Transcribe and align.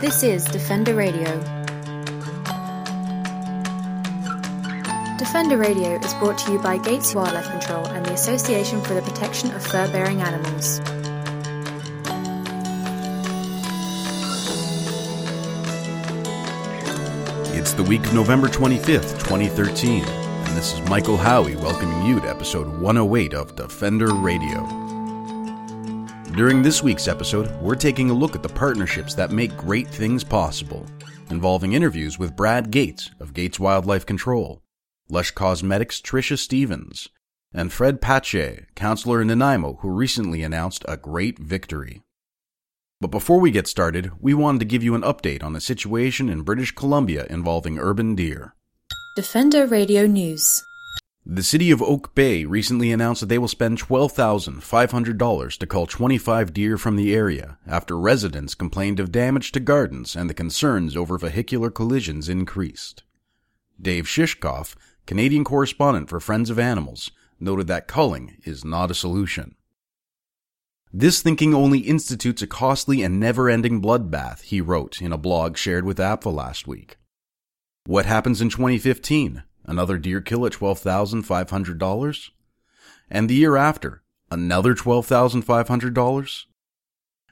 This 0.00 0.22
is 0.22 0.44
Defender 0.44 0.94
Radio. 0.94 1.24
Defender 5.18 5.56
Radio 5.56 5.98
is 5.98 6.14
brought 6.14 6.38
to 6.38 6.52
you 6.52 6.60
by 6.60 6.78
Gates 6.78 7.16
Wildlife 7.16 7.50
Control 7.50 7.84
and 7.88 8.06
the 8.06 8.12
Association 8.12 8.80
for 8.80 8.94
the 8.94 9.02
Protection 9.02 9.50
of 9.50 9.66
Fur 9.66 9.90
Bearing 9.90 10.20
Animals. 10.20 10.78
It's 17.58 17.72
the 17.72 17.82
week 17.82 18.06
of 18.06 18.14
November 18.14 18.46
25th, 18.46 19.18
2013, 19.18 20.04
and 20.04 20.56
this 20.56 20.74
is 20.74 20.88
Michael 20.88 21.16
Howie 21.16 21.56
welcoming 21.56 22.06
you 22.06 22.20
to 22.20 22.30
episode 22.30 22.68
108 22.68 23.34
of 23.34 23.56
Defender 23.56 24.14
Radio. 24.14 24.97
During 26.38 26.62
this 26.62 26.84
week's 26.84 27.08
episode, 27.08 27.50
we're 27.60 27.74
taking 27.74 28.10
a 28.10 28.14
look 28.14 28.36
at 28.36 28.44
the 28.44 28.48
partnerships 28.48 29.12
that 29.14 29.32
make 29.32 29.56
great 29.56 29.88
things 29.88 30.22
possible, 30.22 30.86
involving 31.30 31.72
interviews 31.72 32.16
with 32.16 32.36
Brad 32.36 32.70
Gates 32.70 33.10
of 33.18 33.34
Gates 33.34 33.58
Wildlife 33.58 34.06
Control, 34.06 34.62
Lush 35.10 35.32
Cosmetics' 35.32 36.00
Tricia 36.00 36.38
Stevens, 36.38 37.08
and 37.52 37.72
Fred 37.72 38.00
Pattje, 38.00 38.66
counselor 38.76 39.20
in 39.20 39.26
Nanaimo, 39.26 39.78
who 39.80 39.90
recently 39.90 40.44
announced 40.44 40.84
a 40.86 40.96
great 40.96 41.40
victory. 41.40 42.02
But 43.00 43.10
before 43.10 43.40
we 43.40 43.50
get 43.50 43.66
started, 43.66 44.12
we 44.20 44.32
wanted 44.32 44.60
to 44.60 44.64
give 44.66 44.84
you 44.84 44.94
an 44.94 45.02
update 45.02 45.42
on 45.42 45.54
the 45.54 45.60
situation 45.60 46.28
in 46.28 46.42
British 46.42 46.70
Columbia 46.70 47.26
involving 47.28 47.80
urban 47.80 48.14
deer. 48.14 48.54
Defender 49.16 49.66
Radio 49.66 50.06
News. 50.06 50.62
The 51.30 51.42
city 51.42 51.70
of 51.70 51.82
Oak 51.82 52.14
Bay 52.14 52.46
recently 52.46 52.90
announced 52.90 53.20
that 53.20 53.26
they 53.26 53.36
will 53.36 53.48
spend 53.48 53.78
$12,500 53.78 55.58
to 55.58 55.66
cull 55.66 55.86
25 55.86 56.54
deer 56.54 56.78
from 56.78 56.96
the 56.96 57.14
area 57.14 57.58
after 57.66 57.98
residents 57.98 58.54
complained 58.54 58.98
of 58.98 59.12
damage 59.12 59.52
to 59.52 59.60
gardens 59.60 60.16
and 60.16 60.30
the 60.30 60.34
concerns 60.34 60.96
over 60.96 61.18
vehicular 61.18 61.70
collisions 61.70 62.30
increased. 62.30 63.02
Dave 63.78 64.06
Shishkoff, 64.06 64.74
Canadian 65.04 65.44
correspondent 65.44 66.08
for 66.08 66.18
Friends 66.18 66.48
of 66.48 66.58
Animals, 66.58 67.10
noted 67.38 67.66
that 67.66 67.88
culling 67.88 68.38
is 68.44 68.64
not 68.64 68.90
a 68.90 68.94
solution. 68.94 69.54
This 70.94 71.20
thinking 71.20 71.52
only 71.52 71.80
institutes 71.80 72.40
a 72.40 72.46
costly 72.46 73.02
and 73.02 73.20
never 73.20 73.50
ending 73.50 73.82
bloodbath, 73.82 74.44
he 74.44 74.62
wrote 74.62 75.02
in 75.02 75.12
a 75.12 75.18
blog 75.18 75.58
shared 75.58 75.84
with 75.84 75.98
APFA 75.98 76.32
last 76.32 76.66
week. 76.66 76.96
What 77.84 78.06
happens 78.06 78.40
in 78.40 78.48
2015? 78.48 79.42
Another 79.68 79.98
deer 79.98 80.22
kill 80.22 80.46
at 80.46 80.52
$12,500? 80.54 82.30
And 83.10 83.28
the 83.28 83.34
year 83.34 83.54
after, 83.54 84.02
another 84.30 84.74
$12,500? 84.74 86.44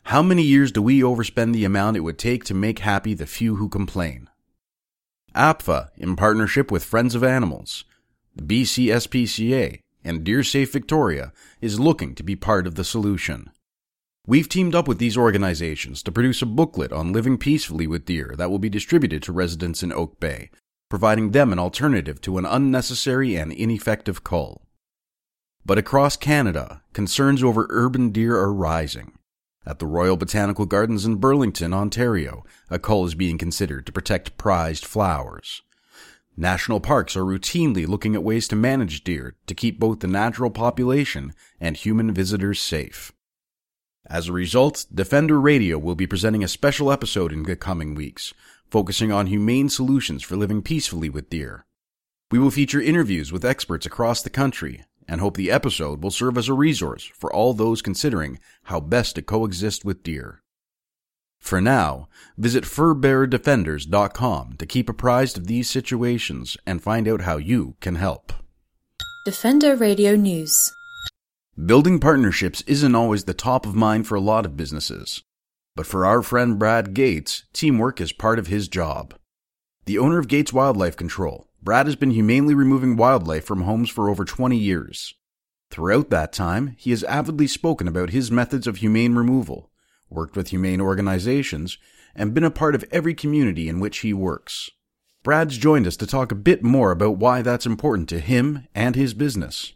How 0.02 0.22
many 0.22 0.42
years 0.42 0.70
do 0.70 0.82
we 0.82 1.00
overspend 1.00 1.54
the 1.54 1.64
amount 1.64 1.96
it 1.96 2.00
would 2.00 2.18
take 2.18 2.44
to 2.44 2.54
make 2.54 2.80
happy 2.80 3.14
the 3.14 3.26
few 3.26 3.56
who 3.56 3.70
complain? 3.70 4.28
APFA, 5.34 5.88
in 5.96 6.14
partnership 6.14 6.70
with 6.70 6.84
Friends 6.84 7.14
of 7.14 7.24
Animals, 7.24 7.84
the 8.34 8.42
BCSPCA, 8.42 9.80
and 10.04 10.22
Deer 10.22 10.42
Safe 10.42 10.70
Victoria 10.70 11.32
is 11.62 11.80
looking 11.80 12.14
to 12.14 12.22
be 12.22 12.36
part 12.36 12.66
of 12.66 12.74
the 12.74 12.84
solution. 12.84 13.50
We've 14.26 14.48
teamed 14.48 14.74
up 14.74 14.86
with 14.86 14.98
these 14.98 15.16
organizations 15.16 16.02
to 16.02 16.12
produce 16.12 16.42
a 16.42 16.46
booklet 16.46 16.92
on 16.92 17.14
living 17.14 17.38
peacefully 17.38 17.86
with 17.86 18.04
deer 18.04 18.34
that 18.36 18.50
will 18.50 18.58
be 18.58 18.68
distributed 18.68 19.22
to 19.22 19.32
residents 19.32 19.82
in 19.82 19.90
Oak 19.90 20.20
Bay, 20.20 20.50
providing 20.88 21.30
them 21.30 21.52
an 21.52 21.58
alternative 21.58 22.20
to 22.20 22.38
an 22.38 22.46
unnecessary 22.46 23.36
and 23.36 23.52
ineffective 23.52 24.22
cull. 24.22 24.62
But 25.64 25.78
across 25.78 26.16
Canada, 26.16 26.82
concerns 26.92 27.42
over 27.42 27.66
urban 27.70 28.10
deer 28.10 28.36
are 28.36 28.52
rising. 28.52 29.12
At 29.66 29.80
the 29.80 29.86
Royal 29.86 30.16
Botanical 30.16 30.64
Gardens 30.64 31.04
in 31.04 31.16
Burlington, 31.16 31.74
Ontario, 31.74 32.44
a 32.70 32.78
cull 32.78 33.04
is 33.04 33.16
being 33.16 33.36
considered 33.36 33.84
to 33.86 33.92
protect 33.92 34.38
prized 34.38 34.84
flowers. 34.84 35.62
National 36.36 36.78
parks 36.78 37.16
are 37.16 37.24
routinely 37.24 37.88
looking 37.88 38.14
at 38.14 38.22
ways 38.22 38.46
to 38.48 38.54
manage 38.54 39.02
deer 39.02 39.34
to 39.46 39.54
keep 39.54 39.80
both 39.80 40.00
the 40.00 40.06
natural 40.06 40.50
population 40.50 41.32
and 41.58 41.76
human 41.76 42.12
visitors 42.14 42.60
safe. 42.60 43.10
As 44.08 44.28
a 44.28 44.32
result, 44.32 44.86
Defender 44.94 45.40
Radio 45.40 45.78
will 45.78 45.96
be 45.96 46.06
presenting 46.06 46.44
a 46.44 46.48
special 46.48 46.92
episode 46.92 47.32
in 47.32 47.42
the 47.42 47.56
coming 47.56 47.96
weeks, 47.96 48.32
focusing 48.76 49.10
on 49.10 49.26
humane 49.26 49.70
solutions 49.70 50.22
for 50.22 50.36
living 50.36 50.60
peacefully 50.60 51.08
with 51.08 51.30
deer. 51.30 51.64
We 52.30 52.38
will 52.38 52.50
feature 52.50 52.78
interviews 52.78 53.32
with 53.32 53.42
experts 53.42 53.86
across 53.86 54.20
the 54.20 54.28
country 54.28 54.84
and 55.08 55.18
hope 55.18 55.38
the 55.38 55.50
episode 55.50 56.02
will 56.02 56.10
serve 56.10 56.36
as 56.36 56.50
a 56.50 56.52
resource 56.52 57.10
for 57.14 57.32
all 57.32 57.54
those 57.54 57.80
considering 57.80 58.38
how 58.64 58.80
best 58.80 59.14
to 59.14 59.22
coexist 59.22 59.86
with 59.86 60.02
deer. 60.02 60.42
For 61.38 61.58
now, 61.58 62.10
visit 62.36 62.64
furbearerdefenders.com 62.64 64.56
to 64.58 64.66
keep 64.66 64.90
apprised 64.90 65.38
of 65.38 65.46
these 65.46 65.70
situations 65.70 66.58
and 66.66 66.82
find 66.82 67.08
out 67.08 67.22
how 67.22 67.38
you 67.38 67.76
can 67.80 67.94
help. 67.94 68.30
Defender 69.24 69.74
Radio 69.74 70.16
News. 70.16 70.70
Building 71.64 71.98
partnerships 71.98 72.60
isn't 72.66 72.94
always 72.94 73.24
the 73.24 73.32
top 73.32 73.64
of 73.64 73.74
mind 73.74 74.06
for 74.06 74.16
a 74.16 74.20
lot 74.20 74.44
of 74.44 74.54
businesses. 74.54 75.22
But 75.76 75.86
for 75.86 76.06
our 76.06 76.22
friend 76.22 76.58
Brad 76.58 76.94
Gates, 76.94 77.44
teamwork 77.52 78.00
is 78.00 78.10
part 78.10 78.38
of 78.38 78.46
his 78.46 78.66
job. 78.66 79.14
The 79.84 79.98
owner 79.98 80.18
of 80.18 80.26
Gates 80.26 80.52
Wildlife 80.52 80.96
Control, 80.96 81.48
Brad 81.62 81.86
has 81.86 81.96
been 81.96 82.12
humanely 82.12 82.54
removing 82.54 82.96
wildlife 82.96 83.44
from 83.44 83.62
homes 83.62 83.90
for 83.90 84.08
over 84.08 84.24
20 84.24 84.56
years. 84.56 85.14
Throughout 85.70 86.08
that 86.10 86.32
time, 86.32 86.74
he 86.78 86.90
has 86.90 87.04
avidly 87.04 87.46
spoken 87.46 87.86
about 87.86 88.10
his 88.10 88.30
methods 88.30 88.66
of 88.66 88.78
humane 88.78 89.14
removal, 89.14 89.70
worked 90.08 90.34
with 90.34 90.48
humane 90.48 90.80
organizations, 90.80 91.76
and 92.14 92.32
been 92.32 92.44
a 92.44 92.50
part 92.50 92.74
of 92.74 92.84
every 92.90 93.14
community 93.14 93.68
in 93.68 93.78
which 93.78 93.98
he 93.98 94.14
works. 94.14 94.70
Brad's 95.22 95.58
joined 95.58 95.86
us 95.86 95.96
to 95.98 96.06
talk 96.06 96.32
a 96.32 96.36
bit 96.36 96.62
more 96.62 96.90
about 96.90 97.18
why 97.18 97.42
that's 97.42 97.66
important 97.66 98.08
to 98.08 98.20
him 98.20 98.66
and 98.74 98.96
his 98.96 99.12
business. 99.12 99.74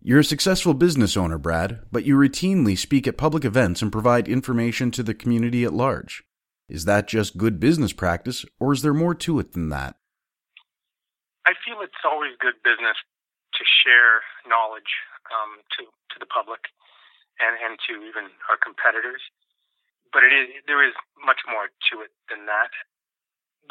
You're 0.00 0.20
a 0.20 0.24
successful 0.24 0.74
business 0.74 1.16
owner, 1.16 1.38
Brad, 1.38 1.80
but 1.90 2.04
you 2.04 2.16
routinely 2.16 2.78
speak 2.78 3.06
at 3.06 3.16
public 3.16 3.44
events 3.44 3.82
and 3.82 3.92
provide 3.92 4.28
information 4.28 4.90
to 4.92 5.02
the 5.02 5.14
community 5.14 5.64
at 5.64 5.72
large. 5.72 6.22
Is 6.68 6.84
that 6.84 7.08
just 7.08 7.36
good 7.36 7.58
business 7.58 7.92
practice, 7.92 8.44
or 8.60 8.72
is 8.72 8.82
there 8.82 8.94
more 8.94 9.14
to 9.14 9.38
it 9.38 9.52
than 9.52 9.70
that? 9.70 9.96
I 11.46 11.52
feel 11.64 11.80
it's 11.82 12.04
always 12.04 12.32
good 12.38 12.60
business 12.62 12.96
to 13.54 13.64
share 13.84 14.22
knowledge 14.46 14.92
um, 15.32 15.64
to 15.78 15.84
to 15.84 16.16
the 16.20 16.26
public 16.26 16.60
and 17.40 17.56
and 17.58 17.78
to 17.88 18.04
even 18.04 18.30
our 18.48 18.60
competitors 18.60 19.20
but 20.12 20.24
it 20.24 20.32
is 20.32 20.46
there 20.66 20.80
is 20.84 20.94
much 21.20 21.44
more 21.48 21.68
to 21.92 22.00
it 22.00 22.12
than 22.28 22.46
that. 22.48 22.72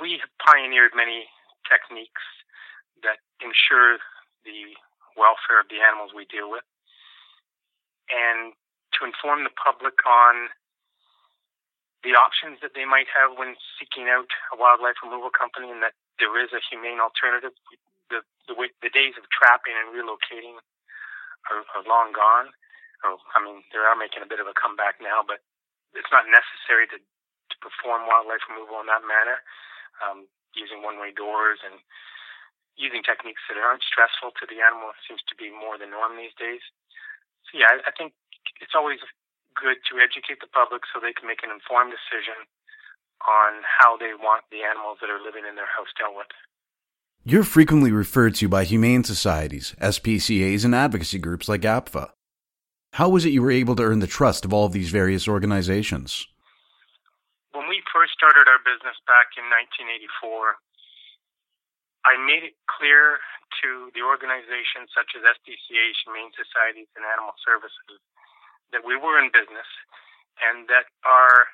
We 0.02 0.22
have 0.22 0.30
pioneered 0.42 0.94
many 0.94 1.30
techniques 1.66 2.24
that 3.02 3.22
ensure 3.42 3.98
the 4.46 4.78
welfare 5.17 5.59
of 5.59 5.67
the 5.67 5.81
animals 5.81 6.13
we 6.13 6.29
deal 6.29 6.47
with, 6.47 6.63
and 8.07 8.53
to 8.95 9.03
inform 9.03 9.44
the 9.44 9.53
public 9.57 9.97
on 10.05 10.53
the 12.05 12.13
options 12.13 12.61
that 12.61 12.78
they 12.78 12.85
might 12.85 13.09
have 13.09 13.35
when 13.35 13.57
seeking 13.75 14.07
out 14.07 14.29
a 14.53 14.55
wildlife 14.55 15.01
removal 15.01 15.33
company, 15.33 15.73
and 15.73 15.81
that 15.81 15.97
there 16.22 16.31
is 16.38 16.53
a 16.53 16.61
humane 16.69 17.01
alternative. 17.01 17.51
The 18.07 18.22
the, 18.47 18.55
the 18.79 18.94
days 18.94 19.19
of 19.19 19.28
trapping 19.28 19.75
and 19.75 19.91
relocating 19.91 20.55
are, 21.51 21.67
are 21.75 21.84
long 21.84 22.16
gone. 22.16 22.55
Or, 23.03 23.19
I 23.35 23.44
mean, 23.44 23.61
they 23.69 23.78
are 23.78 23.97
making 23.99 24.23
a 24.23 24.29
bit 24.29 24.39
of 24.39 24.47
a 24.47 24.55
comeback 24.57 24.97
now, 25.03 25.22
but 25.22 25.44
it's 25.94 26.09
not 26.09 26.25
necessary 26.25 26.88
to, 26.89 26.97
to 26.97 27.55
perform 27.59 28.07
wildlife 28.09 28.41
removal 28.49 28.79
in 28.81 28.88
that 28.89 29.05
manner, 29.05 29.44
um, 30.01 30.25
using 30.55 30.81
one-way 30.81 31.13
doors 31.13 31.61
and 31.61 31.78
using 32.78 33.02
techniques 33.02 33.42
that 33.50 33.58
aren't 33.58 33.84
stressful 33.84 34.38
to 34.38 34.46
the 34.46 34.62
animal 34.62 34.94
seems 35.10 35.26
to 35.26 35.36
be 35.36 35.50
more 35.50 35.76
the 35.76 35.90
norm 35.90 36.16
these 36.16 36.34
days. 36.38 36.62
So 37.50 37.58
yeah, 37.58 37.74
I, 37.74 37.90
I 37.90 37.92
think 37.98 38.14
it's 38.62 38.78
always 38.78 39.02
good 39.58 39.82
to 39.90 39.97
educate 39.97 40.40
the 40.40 40.50
public 40.53 40.85
so 40.90 41.02
they 41.02 41.14
can 41.18 41.26
make 41.26 41.41
an 41.41 41.50
informed 41.50 41.90
decision 41.91 42.46
on 43.26 43.66
how 43.66 43.97
they 43.97 44.14
want 44.14 44.46
the 44.53 44.62
animals 44.62 45.02
that 45.02 45.09
are 45.09 45.18
living 45.18 45.44
in 45.50 45.58
their 45.58 45.70
house 45.70 45.90
dealt 45.97 46.14
with. 46.14 46.29
You're 47.26 47.44
frequently 47.44 47.91
referred 47.91 48.35
to 48.35 48.47
by 48.47 48.64
humane 48.64 49.03
societies, 49.03 49.76
SPCAs, 49.82 50.64
and 50.64 50.73
advocacy 50.73 51.20
groups 51.20 51.50
like 51.50 51.66
APFA. 51.66 52.14
How 52.94 53.09
was 53.09 53.26
it 53.26 53.34
you 53.34 53.41
were 53.41 53.52
able 53.52 53.76
to 53.76 53.84
earn 53.84 54.00
the 54.00 54.08
trust 54.08 54.46
of 54.46 54.53
all 54.53 54.66
of 54.66 54.72
these 54.72 54.90
various 54.90 55.28
organizations? 55.28 56.26
When 57.52 57.68
we 57.68 57.82
first 57.91 58.14
started 58.14 58.47
our 58.47 58.62
business 58.64 58.96
back 59.09 59.35
in 59.35 59.44
1984, 59.50 60.56
I 62.08 62.16
made 62.16 62.48
it 62.48 62.56
clear 62.72 63.20
to 63.64 63.92
the 63.92 64.04
organizations 64.04 64.88
such 64.96 65.12
as 65.20 65.28
SPCA, 65.28 65.86
Humane 66.08 66.32
Societies, 66.40 66.88
and 66.96 67.04
Animal 67.04 67.36
Services 67.44 68.00
that 68.72 68.88
we 68.88 68.96
were 68.96 69.20
in 69.20 69.28
business 69.32 69.68
and 70.40 70.72
that 70.72 70.88
our 71.04 71.52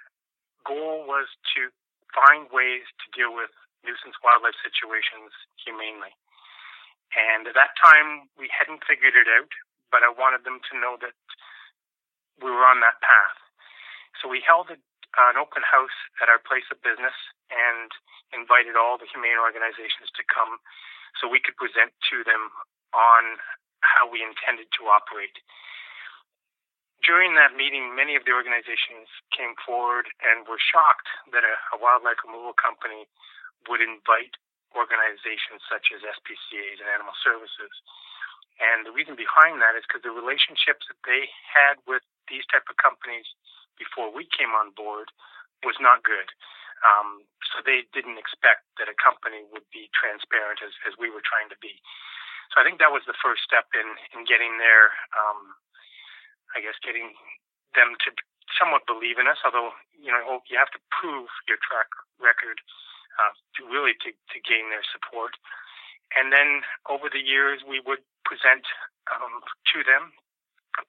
goal 0.66 1.10
was 1.10 1.26
to 1.58 1.74
find 2.14 2.50
ways 2.54 2.86
to 3.02 3.06
deal 3.18 3.34
with 3.34 3.50
nuisance 3.82 4.18
wildlife 4.22 4.58
situations 4.62 5.34
humanely. 5.58 6.14
And 7.18 7.50
at 7.50 7.58
that 7.58 7.74
time, 7.78 8.30
we 8.38 8.50
hadn't 8.54 8.86
figured 8.86 9.18
it 9.18 9.30
out 9.30 9.50
but 9.94 10.02
I 10.02 10.10
wanted 10.10 10.42
them 10.42 10.58
to 10.58 10.82
know 10.82 10.98
that 11.06 11.14
we 12.42 12.50
were 12.50 12.66
on 12.66 12.82
that 12.82 12.98
path. 13.06 13.38
So 14.18 14.26
we 14.26 14.42
held 14.42 14.74
a, 14.74 14.82
an 15.18 15.38
open 15.38 15.62
house 15.62 15.96
at 16.22 16.30
our 16.30 16.42
place 16.42 16.66
of 16.74 16.82
business 16.82 17.16
and 17.54 17.90
invited 18.34 18.74
all 18.74 18.98
the 18.98 19.10
humane 19.10 19.38
organizations 19.38 20.10
to 20.18 20.26
come 20.26 20.58
so 21.18 21.30
we 21.30 21.42
could 21.42 21.58
present 21.58 21.94
to 22.10 22.26
them 22.26 22.50
on 22.98 23.38
how 23.86 24.10
we 24.10 24.26
intended 24.26 24.70
to 24.74 24.90
operate. 24.90 25.38
During 27.04 27.36
that 27.36 27.54
meeting, 27.54 27.94
many 27.94 28.16
of 28.16 28.24
the 28.24 28.32
organizations 28.32 29.12
came 29.36 29.60
forward 29.60 30.08
and 30.24 30.48
were 30.48 30.62
shocked 30.62 31.12
that 31.36 31.44
a, 31.44 31.56
a 31.76 31.78
wildlife 31.78 32.24
removal 32.24 32.56
company 32.56 33.06
would 33.68 33.84
invite 33.84 34.34
organizations 34.74 35.62
such 35.68 35.92
as 35.94 36.02
SPCA's 36.02 36.80
and 36.80 36.90
Animal 36.90 37.14
Services. 37.22 37.76
And 38.64 38.88
the 38.88 38.96
reason 38.96 39.20
behind 39.20 39.60
that 39.60 39.76
is 39.76 39.84
because 39.84 40.06
the 40.06 40.16
relationships 40.16 40.88
that 40.88 41.02
they 41.04 41.28
had 41.44 41.82
with 41.84 42.06
these 42.32 42.48
type 42.48 42.66
of 42.72 42.80
companies 42.80 43.28
before 43.78 44.10
we 44.12 44.28
came 44.30 44.54
on 44.54 44.76
board 44.76 45.10
was 45.64 45.78
not 45.80 46.04
good. 46.04 46.30
Um, 46.84 47.24
so 47.48 47.64
they 47.64 47.88
didn't 47.96 48.20
expect 48.20 48.68
that 48.76 48.92
a 48.92 48.98
company 49.00 49.48
would 49.56 49.64
be 49.72 49.88
transparent 49.96 50.60
as, 50.60 50.76
as 50.84 51.00
we 51.00 51.08
were 51.08 51.24
trying 51.24 51.48
to 51.48 51.60
be. 51.64 51.80
So 52.52 52.60
I 52.60 52.68
think 52.68 52.84
that 52.84 52.92
was 52.92 53.08
the 53.08 53.18
first 53.18 53.42
step 53.48 53.72
in, 53.72 53.88
in 54.12 54.28
getting 54.28 54.60
there, 54.60 54.92
um, 55.16 55.56
I 56.54 56.62
guess, 56.62 56.76
getting 56.84 57.16
them 57.74 57.96
to 58.04 58.10
somewhat 58.60 58.86
believe 58.86 59.18
in 59.18 59.32
us, 59.32 59.42
although, 59.48 59.74
you 59.96 60.12
know, 60.12 60.44
you 60.46 60.60
have 60.60 60.70
to 60.76 60.82
prove 60.92 61.32
your 61.48 61.58
track 61.64 61.90
record 62.20 62.60
uh, 63.18 63.34
to 63.58 63.66
really 63.66 63.98
to, 64.06 64.12
to 64.12 64.38
gain 64.44 64.70
their 64.70 64.86
support. 64.86 65.34
And 66.14 66.30
then 66.30 66.62
over 66.86 67.10
the 67.10 67.24
years, 67.24 67.66
we 67.66 67.82
would 67.82 68.06
present 68.28 68.68
um, 69.10 69.42
to 69.74 69.82
them 69.82 70.14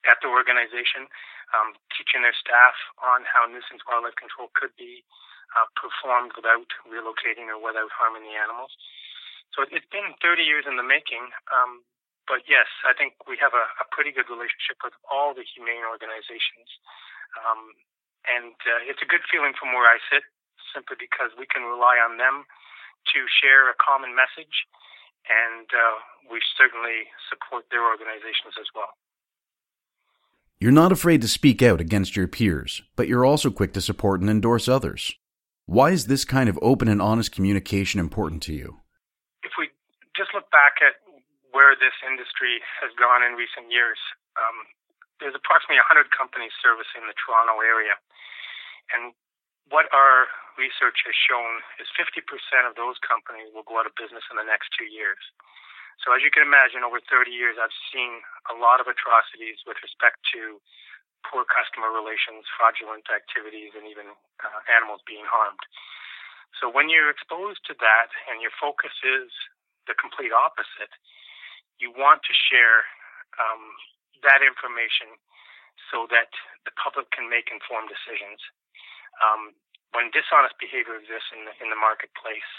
at 0.05 0.17
the 0.21 0.29
organization, 0.29 1.05
um, 1.53 1.77
teaching 1.93 2.25
their 2.25 2.35
staff 2.35 2.73
on 2.97 3.23
how 3.25 3.45
nuisance 3.45 3.85
wildlife 3.85 4.17
control 4.17 4.49
could 4.57 4.73
be 4.75 5.05
uh, 5.53 5.67
performed 5.77 6.33
without 6.35 6.67
relocating 6.89 7.47
or 7.47 7.61
without 7.61 7.89
harming 7.93 8.25
the 8.25 8.35
animals. 8.35 8.73
So 9.53 9.63
it's 9.63 9.87
been 9.87 10.17
30 10.19 10.43
years 10.43 10.65
in 10.67 10.75
the 10.75 10.83
making. 10.83 11.31
Um, 11.47 11.85
but 12.27 12.43
yes, 12.49 12.67
I 12.83 12.97
think 12.97 13.15
we 13.29 13.37
have 13.37 13.53
a, 13.53 13.65
a, 13.79 13.85
pretty 13.93 14.09
good 14.09 14.27
relationship 14.27 14.81
with 14.81 14.97
all 15.05 15.37
the 15.37 15.45
humane 15.45 15.85
organizations. 15.85 16.67
Um, 17.37 17.77
and 18.25 18.57
uh, 18.65 18.81
it's 18.89 19.05
a 19.05 19.07
good 19.07 19.21
feeling 19.29 19.53
from 19.53 19.77
where 19.77 19.85
I 19.85 20.01
sit, 20.09 20.25
simply 20.73 20.97
because 20.97 21.37
we 21.37 21.45
can 21.45 21.63
rely 21.69 22.01
on 22.01 22.17
them 22.17 22.49
to 23.13 23.29
share 23.29 23.69
a 23.69 23.77
common 23.77 24.17
message. 24.17 24.65
And 25.29 25.69
uh, 25.69 26.01
we 26.29 26.41
certainly 26.57 27.13
support 27.29 27.69
their 27.69 27.85
organizations 27.85 28.57
as 28.57 28.69
well. 28.73 28.97
You're 30.55 30.71
not 30.71 30.95
afraid 30.95 31.19
to 31.19 31.27
speak 31.27 31.59
out 31.59 31.83
against 31.83 32.15
your 32.15 32.31
peers, 32.31 32.79
but 32.95 33.11
you're 33.11 33.27
also 33.27 33.51
quick 33.51 33.75
to 33.75 33.83
support 33.83 34.23
and 34.23 34.31
endorse 34.31 34.71
others. 34.71 35.11
Why 35.67 35.91
is 35.91 36.07
this 36.07 36.23
kind 36.23 36.47
of 36.47 36.55
open 36.63 36.87
and 36.87 37.03
honest 37.03 37.35
communication 37.35 37.99
important 37.99 38.39
to 38.47 38.55
you? 38.55 38.79
If 39.43 39.51
we 39.59 39.67
just 40.15 40.31
look 40.31 40.47
back 40.55 40.79
at 40.79 40.95
where 41.51 41.75
this 41.75 41.91
industry 42.07 42.63
has 42.79 42.95
gone 42.95 43.19
in 43.19 43.35
recent 43.35 43.67
years, 43.67 43.99
um, 44.39 44.63
there's 45.19 45.35
approximately 45.35 45.83
100 45.83 46.07
companies 46.15 46.55
servicing 46.63 47.03
the 47.03 47.15
Toronto 47.19 47.59
area. 47.59 47.99
And 48.95 49.11
what 49.67 49.91
our 49.91 50.31
research 50.55 51.03
has 51.03 51.15
shown 51.19 51.59
is 51.83 51.91
50% 51.99 52.23
of 52.63 52.79
those 52.79 52.95
companies 53.03 53.51
will 53.51 53.67
go 53.67 53.75
out 53.75 53.91
of 53.91 53.95
business 53.99 54.23
in 54.31 54.39
the 54.39 54.47
next 54.47 54.71
two 54.71 54.87
years. 54.87 55.19
So 56.03 56.13
as 56.13 56.21
you 56.21 56.29
can 56.29 56.45
imagine, 56.45 56.83
over 56.83 56.99
30 56.99 57.31
years, 57.31 57.55
I've 57.57 57.73
seen 57.89 58.21
a 58.51 58.55
lot 58.55 58.83
of 58.83 58.87
atrocities 58.87 59.63
with 59.65 59.79
respect 59.81 60.21
to 60.35 60.59
poor 61.25 61.47
customer 61.47 61.89
relations, 61.89 62.45
fraudulent 62.53 63.09
activities, 63.09 63.73
and 63.73 63.89
even 63.89 64.13
uh, 64.43 64.59
animals 64.69 65.01
being 65.09 65.25
harmed. 65.25 65.61
So 66.61 66.69
when 66.69 66.87
you're 66.87 67.11
exposed 67.11 67.65
to 67.67 67.73
that 67.81 68.09
and 68.31 68.39
your 68.39 68.53
focus 68.55 68.93
is 69.03 69.33
the 69.89 69.97
complete 69.97 70.31
opposite, 70.31 70.93
you 71.81 71.91
want 71.91 72.23
to 72.23 72.33
share 72.33 72.87
um, 73.41 73.75
that 74.23 74.39
information 74.39 75.19
so 75.91 76.07
that 76.07 76.31
the 76.63 76.73
public 76.79 77.11
can 77.11 77.27
make 77.27 77.51
informed 77.51 77.91
decisions. 77.91 78.39
Um, 79.19 79.53
when 79.91 80.11
dishonest 80.11 80.55
behavior 80.59 80.95
exists 80.95 81.31
in 81.35 81.47
the, 81.47 81.53
in 81.59 81.67
the 81.71 81.79
marketplace, 81.79 82.51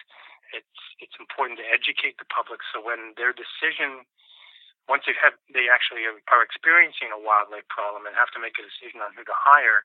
it's 0.56 0.80
it's 0.98 1.16
important 1.20 1.60
to 1.60 1.66
educate 1.68 2.16
the 2.16 2.28
public 2.32 2.64
so 2.72 2.80
when 2.80 3.12
their 3.20 3.36
decision 3.36 4.08
once 4.88 5.04
they 5.04 5.14
have 5.20 5.36
they 5.52 5.68
actually 5.68 6.08
are 6.08 6.42
experiencing 6.42 7.12
a 7.12 7.20
wildlife 7.20 7.66
problem 7.68 8.08
and 8.08 8.16
have 8.16 8.32
to 8.32 8.40
make 8.40 8.56
a 8.56 8.64
decision 8.64 9.04
on 9.04 9.12
who 9.12 9.22
to 9.22 9.36
hire 9.36 9.84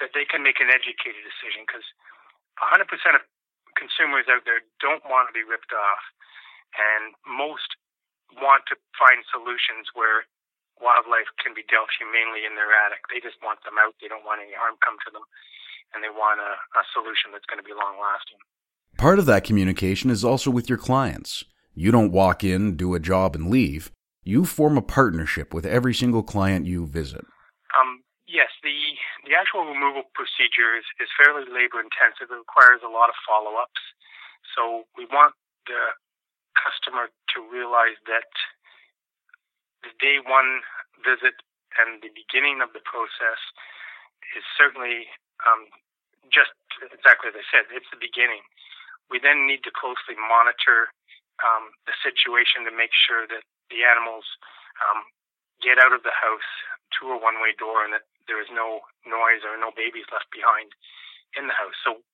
that 0.00 0.14
they 0.14 0.24
can 0.24 0.40
make 0.40 0.62
an 0.62 0.70
educated 0.70 1.20
decision 1.26 1.66
because 1.66 1.84
100% 2.62 2.86
of 3.14 3.22
consumers 3.74 4.26
out 4.30 4.42
there 4.46 4.62
don't 4.82 5.02
want 5.06 5.30
to 5.30 5.34
be 5.34 5.46
ripped 5.46 5.74
off 5.74 6.02
and 6.74 7.14
most 7.26 7.78
want 8.38 8.62
to 8.70 8.78
find 8.94 9.26
solutions 9.30 9.90
where 9.94 10.26
wildlife 10.78 11.30
can 11.42 11.54
be 11.54 11.66
dealt 11.66 11.90
humanely 11.98 12.46
in 12.46 12.54
their 12.54 12.70
attic. 12.70 13.02
They 13.10 13.18
just 13.18 13.38
want 13.42 13.58
them 13.66 13.78
out. 13.78 13.98
They 13.98 14.06
don't 14.06 14.22
want 14.22 14.42
any 14.42 14.54
harm 14.54 14.78
come 14.78 14.98
to 15.06 15.10
them 15.10 15.26
and 15.94 16.04
they 16.04 16.12
want 16.12 16.38
a, 16.38 16.52
a 16.78 16.82
solution 16.94 17.34
that's 17.34 17.46
going 17.50 17.58
to 17.58 17.66
be 17.66 17.74
long 17.74 17.98
lasting 17.98 18.38
Part 18.98 19.22
of 19.22 19.30
that 19.30 19.46
communication 19.46 20.10
is 20.10 20.26
also 20.26 20.50
with 20.50 20.66
your 20.66 20.76
clients. 20.76 21.46
You 21.70 21.94
don't 21.94 22.10
walk 22.10 22.42
in, 22.42 22.74
do 22.74 22.98
a 22.98 23.00
job, 23.00 23.38
and 23.38 23.46
leave. 23.46 23.94
You 24.26 24.42
form 24.42 24.74
a 24.74 24.82
partnership 24.82 25.54
with 25.54 25.62
every 25.62 25.94
single 25.94 26.26
client 26.26 26.66
you 26.66 26.82
visit. 26.82 27.22
Um, 27.78 28.02
yes, 28.26 28.50
the 28.66 28.74
the 29.22 29.38
actual 29.38 29.70
removal 29.70 30.02
procedure 30.18 30.74
is, 30.74 30.82
is 30.98 31.06
fairly 31.14 31.46
labor 31.46 31.78
intensive. 31.78 32.26
It 32.26 32.42
requires 32.42 32.82
a 32.82 32.90
lot 32.90 33.06
of 33.06 33.14
follow 33.22 33.54
ups. 33.62 33.78
So 34.58 34.90
we 34.98 35.06
want 35.14 35.30
the 35.70 35.94
customer 36.58 37.06
to 37.06 37.38
realize 37.46 38.02
that 38.10 38.26
the 39.86 39.94
day 40.02 40.18
one 40.18 40.66
visit 41.06 41.38
and 41.78 42.02
the 42.02 42.10
beginning 42.10 42.66
of 42.66 42.74
the 42.74 42.82
process 42.82 43.38
is 44.34 44.42
certainly 44.58 45.06
um, 45.46 45.70
just 46.34 46.50
exactly 46.82 47.30
as 47.30 47.38
I 47.38 47.46
said, 47.46 47.70
it's 47.70 47.86
the 47.94 48.02
beginning. 48.02 48.42
We 49.08 49.18
then 49.18 49.48
need 49.48 49.64
to 49.64 49.72
closely 49.72 50.16
monitor 50.16 50.92
um, 51.40 51.72
the 51.88 51.96
situation 52.04 52.66
to 52.68 52.72
make 52.72 52.92
sure 52.92 53.24
that 53.28 53.44
the 53.72 53.84
animals 53.84 54.26
um, 54.84 55.06
get 55.62 55.80
out 55.80 55.92
of 55.96 56.04
the 56.04 56.14
house 56.14 56.50
to 56.98 57.12
a 57.12 57.18
one-way 57.18 57.52
door 57.56 57.84
and 57.84 57.92
that 57.92 58.06
there 58.28 58.40
is 58.40 58.48
no 58.52 58.84
noise 59.08 59.44
or 59.44 59.56
no 59.56 59.72
babies 59.72 60.08
left 60.12 60.28
behind 60.32 60.72
in 61.36 61.48
the 61.48 61.56
house. 61.56 61.76
So 61.84 62.04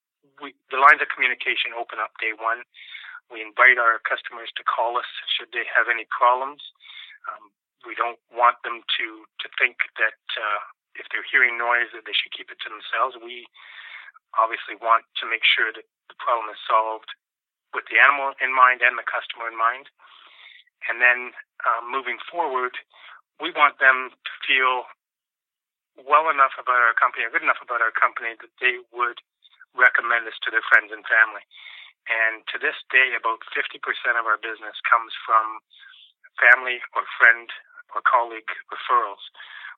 we, 0.41 0.55
the 0.71 0.81
lines 0.81 1.03
of 1.03 1.11
communication 1.11 1.77
open 1.77 2.01
up 2.01 2.15
day 2.19 2.35
one. 2.35 2.65
We 3.33 3.41
invite 3.41 3.81
our 3.81 3.99
customers 4.05 4.53
to 4.61 4.63
call 4.67 5.01
us 5.01 5.09
should 5.33 5.51
they 5.51 5.65
have 5.69 5.89
any 5.89 6.05
problems. 6.13 6.61
Um, 7.31 7.51
we 7.89 7.97
don't 7.97 8.21
want 8.33 8.61
them 8.65 8.85
to 8.85 9.07
to 9.45 9.47
think 9.57 9.81
that 9.97 10.21
uh, 10.37 10.61
if 10.97 11.09
they're 11.11 11.27
hearing 11.27 11.59
noise 11.59 11.91
that 11.93 12.07
they 12.07 12.17
should 12.17 12.33
keep 12.33 12.51
it 12.51 12.61
to 12.65 12.71
themselves. 12.71 13.19
We 13.19 13.47
obviously 14.39 14.79
want 14.79 15.07
to 15.21 15.25
make 15.29 15.45
sure 15.45 15.71
that 15.73 15.87
the 16.11 16.19
problem 16.19 16.51
is 16.51 16.61
solved 16.67 17.11
with 17.75 17.87
the 17.91 17.99
animal 17.99 18.35
in 18.39 18.55
mind 18.55 18.81
and 18.83 18.95
the 18.95 19.07
customer 19.07 19.51
in 19.51 19.59
mind. 19.59 19.91
And 20.87 21.01
then 21.01 21.33
um, 21.65 21.89
moving 21.91 22.21
forward, 22.29 22.77
we 23.41 23.51
want 23.51 23.81
them 23.83 24.13
to 24.15 24.33
feel 24.47 24.87
well 25.99 26.31
enough 26.31 26.55
about 26.59 26.83
our 26.83 26.95
company 26.95 27.27
or 27.27 27.31
good 27.31 27.47
enough 27.47 27.63
about 27.63 27.83
our 27.83 27.95
company 27.95 28.35
that 28.39 28.55
they 28.59 28.83
would 28.91 29.19
recommend 29.75 30.27
us 30.27 30.39
to 30.43 30.51
their 30.51 30.65
friends 30.71 30.91
and 30.95 31.07
family. 31.07 31.43
And 32.07 32.45
to 32.53 32.61
this 32.61 32.77
day, 32.93 33.17
about 33.17 33.43
50% 33.57 33.81
of 34.19 34.29
our 34.29 34.39
business 34.39 34.77
comes 34.85 35.15
from 35.25 35.63
family 36.37 36.83
or 36.93 37.07
friend 37.17 37.49
or 37.95 38.03
colleague 38.05 38.51
referrals, 38.69 39.23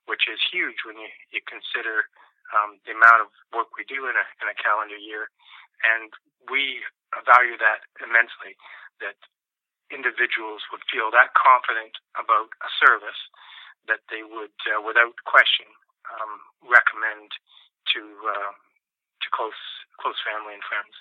which 0.09 0.27
is 0.27 0.41
huge 0.51 0.83
when 0.83 0.99
you, 0.99 1.11
you 1.31 1.41
consider 1.45 2.09
um, 2.55 2.79
the 2.87 2.95
amount 2.95 3.27
of 3.27 3.29
work 3.55 3.75
we 3.75 3.87
do 3.87 4.07
in 4.07 4.15
a, 4.15 4.27
in 4.43 4.47
a 4.47 4.57
calendar 4.59 4.99
year. 4.99 5.31
And 5.83 6.11
we 6.51 6.83
value 7.25 7.57
that 7.59 7.87
immensely, 8.03 8.55
that 9.01 9.19
individuals 9.91 10.67
would 10.75 10.83
feel 10.91 11.11
that 11.15 11.35
confident 11.37 11.95
about 12.19 12.51
a 12.63 12.71
service 12.79 13.19
that 13.87 14.03
they 14.11 14.27
would, 14.27 14.55
uh, 14.67 14.83
without 14.83 15.15
question, 15.27 15.67
um, 16.11 16.43
recommend 16.67 17.31
to 17.95 18.03
uh, 18.03 18.53
to 19.23 19.29
close 19.33 19.61
close 20.01 20.19
family 20.27 20.55
and 20.55 20.63
friends. 20.67 20.95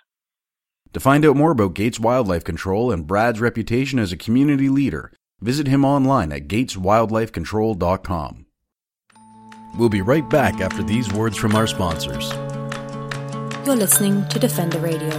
To 0.93 0.99
find 0.99 1.25
out 1.25 1.35
more 1.35 1.51
about 1.51 1.73
Gates 1.73 1.99
Wildlife 1.99 2.43
Control 2.43 2.91
and 2.91 3.07
Brad's 3.07 3.41
reputation 3.41 3.99
as 3.99 4.11
a 4.11 4.17
community 4.17 4.69
leader, 4.69 5.11
visit 5.41 5.67
him 5.67 5.83
online 5.83 6.31
at 6.31 6.47
gateswildlifecontrol.com. 6.47 8.44
We'll 9.77 9.89
be 9.89 10.01
right 10.01 10.27
back 10.29 10.61
after 10.61 10.81
these 10.81 11.11
words 11.11 11.35
from 11.35 11.53
our 11.55 11.67
sponsors. 11.67 12.31
You're 13.65 13.75
listening 13.75 14.25
to 14.29 14.39
Defender 14.39 14.79
Radio. 14.79 15.09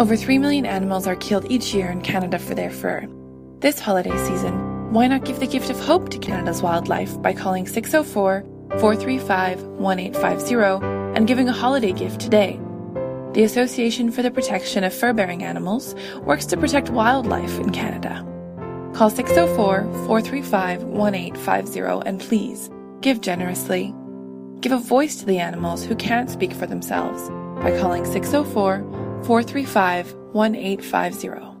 Over 0.00 0.16
3 0.16 0.38
million 0.38 0.66
animals 0.66 1.06
are 1.06 1.14
killed 1.14 1.50
each 1.50 1.72
year 1.72 1.90
in 1.90 2.02
Canada 2.02 2.40
for 2.40 2.56
their 2.56 2.70
fur. 2.70 3.06
This 3.60 3.78
holiday 3.78 4.16
season, 4.26 4.92
why 4.92 5.06
not 5.06 5.24
give 5.24 5.38
the 5.38 5.46
gift 5.46 5.70
of 5.70 5.78
hope 5.78 6.08
to 6.10 6.18
Canada's 6.18 6.60
wildlife 6.60 7.22
by 7.22 7.32
calling 7.32 7.68
604 7.68 8.42
435 8.80 9.62
1850 9.62 11.16
and 11.16 11.28
giving 11.28 11.48
a 11.48 11.52
holiday 11.52 11.92
gift 11.92 12.20
today? 12.20 12.58
The 13.34 13.42
Association 13.42 14.12
for 14.12 14.22
the 14.22 14.30
Protection 14.30 14.84
of 14.84 14.94
Fur-Bearing 14.94 15.42
Animals 15.42 15.96
works 16.20 16.46
to 16.46 16.56
protect 16.56 16.90
wildlife 16.90 17.58
in 17.58 17.70
Canada. 17.70 18.24
Call 18.94 19.10
604 19.10 19.82
435 20.06 20.84
1850 20.84 22.08
and 22.08 22.20
please 22.20 22.70
give 23.00 23.20
generously. 23.20 23.92
Give 24.60 24.70
a 24.70 24.78
voice 24.78 25.16
to 25.16 25.26
the 25.26 25.40
animals 25.40 25.84
who 25.84 25.96
can't 25.96 26.30
speak 26.30 26.52
for 26.52 26.66
themselves 26.66 27.28
by 27.60 27.76
calling 27.76 28.04
604 28.04 29.24
435 29.24 30.14
1850. 30.32 31.58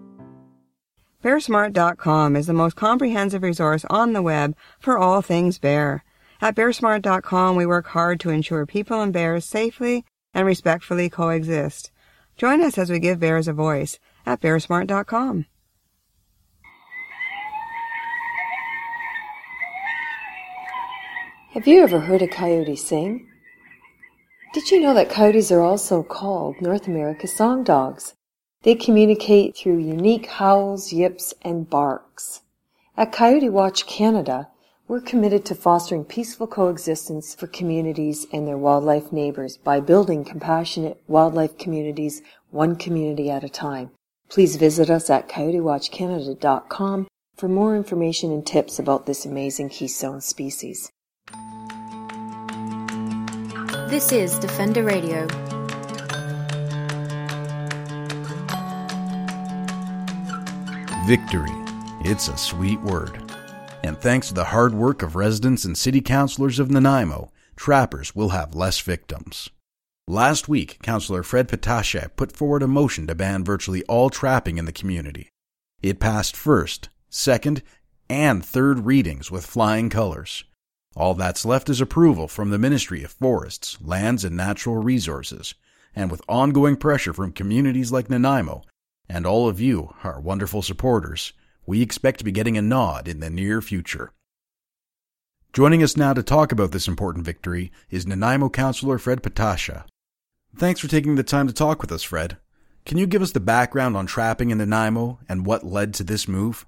BearSmart.com 1.24 2.36
is 2.36 2.46
the 2.46 2.52
most 2.52 2.76
comprehensive 2.76 3.42
resource 3.42 3.84
on 3.90 4.12
the 4.12 4.22
web 4.22 4.54
for 4.78 4.96
all 4.96 5.22
things 5.22 5.58
bear. 5.58 6.04
At 6.40 6.54
BearSmart.com, 6.54 7.56
we 7.56 7.66
work 7.66 7.88
hard 7.88 8.20
to 8.20 8.30
ensure 8.30 8.64
people 8.64 9.00
and 9.00 9.12
bears 9.12 9.44
safely 9.44 10.04
and 10.34 10.46
respectfully 10.46 11.08
coexist. 11.08 11.90
Join 12.36 12.60
us 12.60 12.76
as 12.76 12.90
we 12.90 12.98
give 12.98 13.20
bears 13.20 13.48
a 13.48 13.52
voice 13.52 13.98
at 14.26 14.40
bearsmart.com. 14.40 15.46
Have 21.52 21.68
you 21.68 21.84
ever 21.84 22.00
heard 22.00 22.20
a 22.20 22.26
coyote 22.26 22.74
sing? 22.74 23.28
Did 24.52 24.72
you 24.72 24.80
know 24.80 24.92
that 24.94 25.08
coyotes 25.08 25.52
are 25.52 25.60
also 25.60 26.02
called 26.02 26.60
North 26.60 26.88
America's 26.88 27.36
song 27.36 27.62
dogs? 27.62 28.14
They 28.64 28.74
communicate 28.74 29.56
through 29.56 29.78
unique 29.78 30.26
howls, 30.26 30.92
yips, 30.92 31.32
and 31.42 31.70
barks. 31.70 32.40
At 32.96 33.12
Coyote 33.12 33.50
Watch 33.50 33.86
Canada, 33.86 34.48
we're 34.86 35.00
committed 35.00 35.44
to 35.46 35.54
fostering 35.54 36.04
peaceful 36.04 36.46
coexistence 36.46 37.34
for 37.34 37.46
communities 37.46 38.26
and 38.32 38.46
their 38.46 38.58
wildlife 38.58 39.12
neighbors 39.12 39.56
by 39.56 39.80
building 39.80 40.24
compassionate 40.24 41.02
wildlife 41.06 41.56
communities 41.56 42.20
one 42.50 42.76
community 42.76 43.30
at 43.30 43.42
a 43.42 43.48
time. 43.48 43.90
Please 44.28 44.56
visit 44.56 44.90
us 44.90 45.08
at 45.08 45.28
coyotewatchcanada.com 45.28 47.08
for 47.36 47.48
more 47.48 47.76
information 47.76 48.30
and 48.30 48.46
tips 48.46 48.78
about 48.78 49.06
this 49.06 49.24
amazing 49.24 49.68
keystone 49.70 50.20
species. 50.20 50.90
This 53.88 54.12
is 54.12 54.38
Defender 54.38 54.82
Radio. 54.82 55.26
Victory. 61.06 61.50
It's 62.00 62.28
a 62.28 62.36
sweet 62.36 62.80
word. 62.80 63.23
And 63.84 64.00
thanks 64.00 64.28
to 64.28 64.34
the 64.34 64.44
hard 64.44 64.74
work 64.74 65.02
of 65.02 65.14
residents 65.14 65.66
and 65.66 65.76
city 65.76 66.00
councilors 66.00 66.58
of 66.58 66.70
Nanaimo, 66.70 67.30
trappers 67.54 68.16
will 68.16 68.30
have 68.30 68.54
less 68.54 68.80
victims. 68.80 69.50
Last 70.08 70.48
week, 70.48 70.78
Councillor 70.80 71.22
Fred 71.22 71.48
Pattje 71.48 72.08
put 72.16 72.32
forward 72.32 72.62
a 72.62 72.66
motion 72.66 73.06
to 73.06 73.14
ban 73.14 73.44
virtually 73.44 73.82
all 73.84 74.08
trapping 74.08 74.56
in 74.56 74.64
the 74.64 74.72
community. 74.72 75.28
It 75.82 76.00
passed 76.00 76.34
first, 76.34 76.88
second, 77.10 77.62
and 78.08 78.42
third 78.42 78.86
readings 78.86 79.30
with 79.30 79.44
flying 79.44 79.90
colors. 79.90 80.44
All 80.96 81.12
that's 81.12 81.44
left 81.44 81.68
is 81.68 81.82
approval 81.82 82.26
from 82.26 82.48
the 82.48 82.58
Ministry 82.58 83.04
of 83.04 83.10
Forests, 83.10 83.76
Lands 83.82 84.24
and 84.24 84.34
Natural 84.34 84.76
Resources, 84.76 85.54
and 85.94 86.10
with 86.10 86.22
ongoing 86.26 86.76
pressure 86.76 87.12
from 87.12 87.32
communities 87.32 87.92
like 87.92 88.08
Nanaimo 88.08 88.62
and 89.10 89.26
all 89.26 89.46
of 89.46 89.60
you, 89.60 89.94
our 90.02 90.18
wonderful 90.18 90.62
supporters, 90.62 91.34
we 91.66 91.82
expect 91.82 92.18
to 92.18 92.24
be 92.24 92.32
getting 92.32 92.56
a 92.58 92.62
nod 92.62 93.08
in 93.08 93.20
the 93.20 93.30
near 93.30 93.60
future. 93.60 94.12
Joining 95.52 95.82
us 95.82 95.96
now 95.96 96.12
to 96.12 96.22
talk 96.22 96.50
about 96.50 96.72
this 96.72 96.88
important 96.88 97.24
victory 97.24 97.70
is 97.88 98.06
Nanaimo 98.06 98.48
Councillor 98.48 98.98
Fred 98.98 99.22
Pattje. 99.22 99.84
Thanks 100.56 100.80
for 100.80 100.88
taking 100.88 101.14
the 101.14 101.22
time 101.22 101.46
to 101.46 101.54
talk 101.54 101.80
with 101.80 101.92
us, 101.92 102.02
Fred. 102.02 102.38
Can 102.84 102.98
you 102.98 103.06
give 103.06 103.22
us 103.22 103.32
the 103.32 103.40
background 103.40 103.96
on 103.96 104.06
trapping 104.06 104.50
in 104.50 104.58
Nanaimo 104.58 105.18
and 105.28 105.46
what 105.46 105.64
led 105.64 105.94
to 105.94 106.04
this 106.04 106.28
move? 106.28 106.66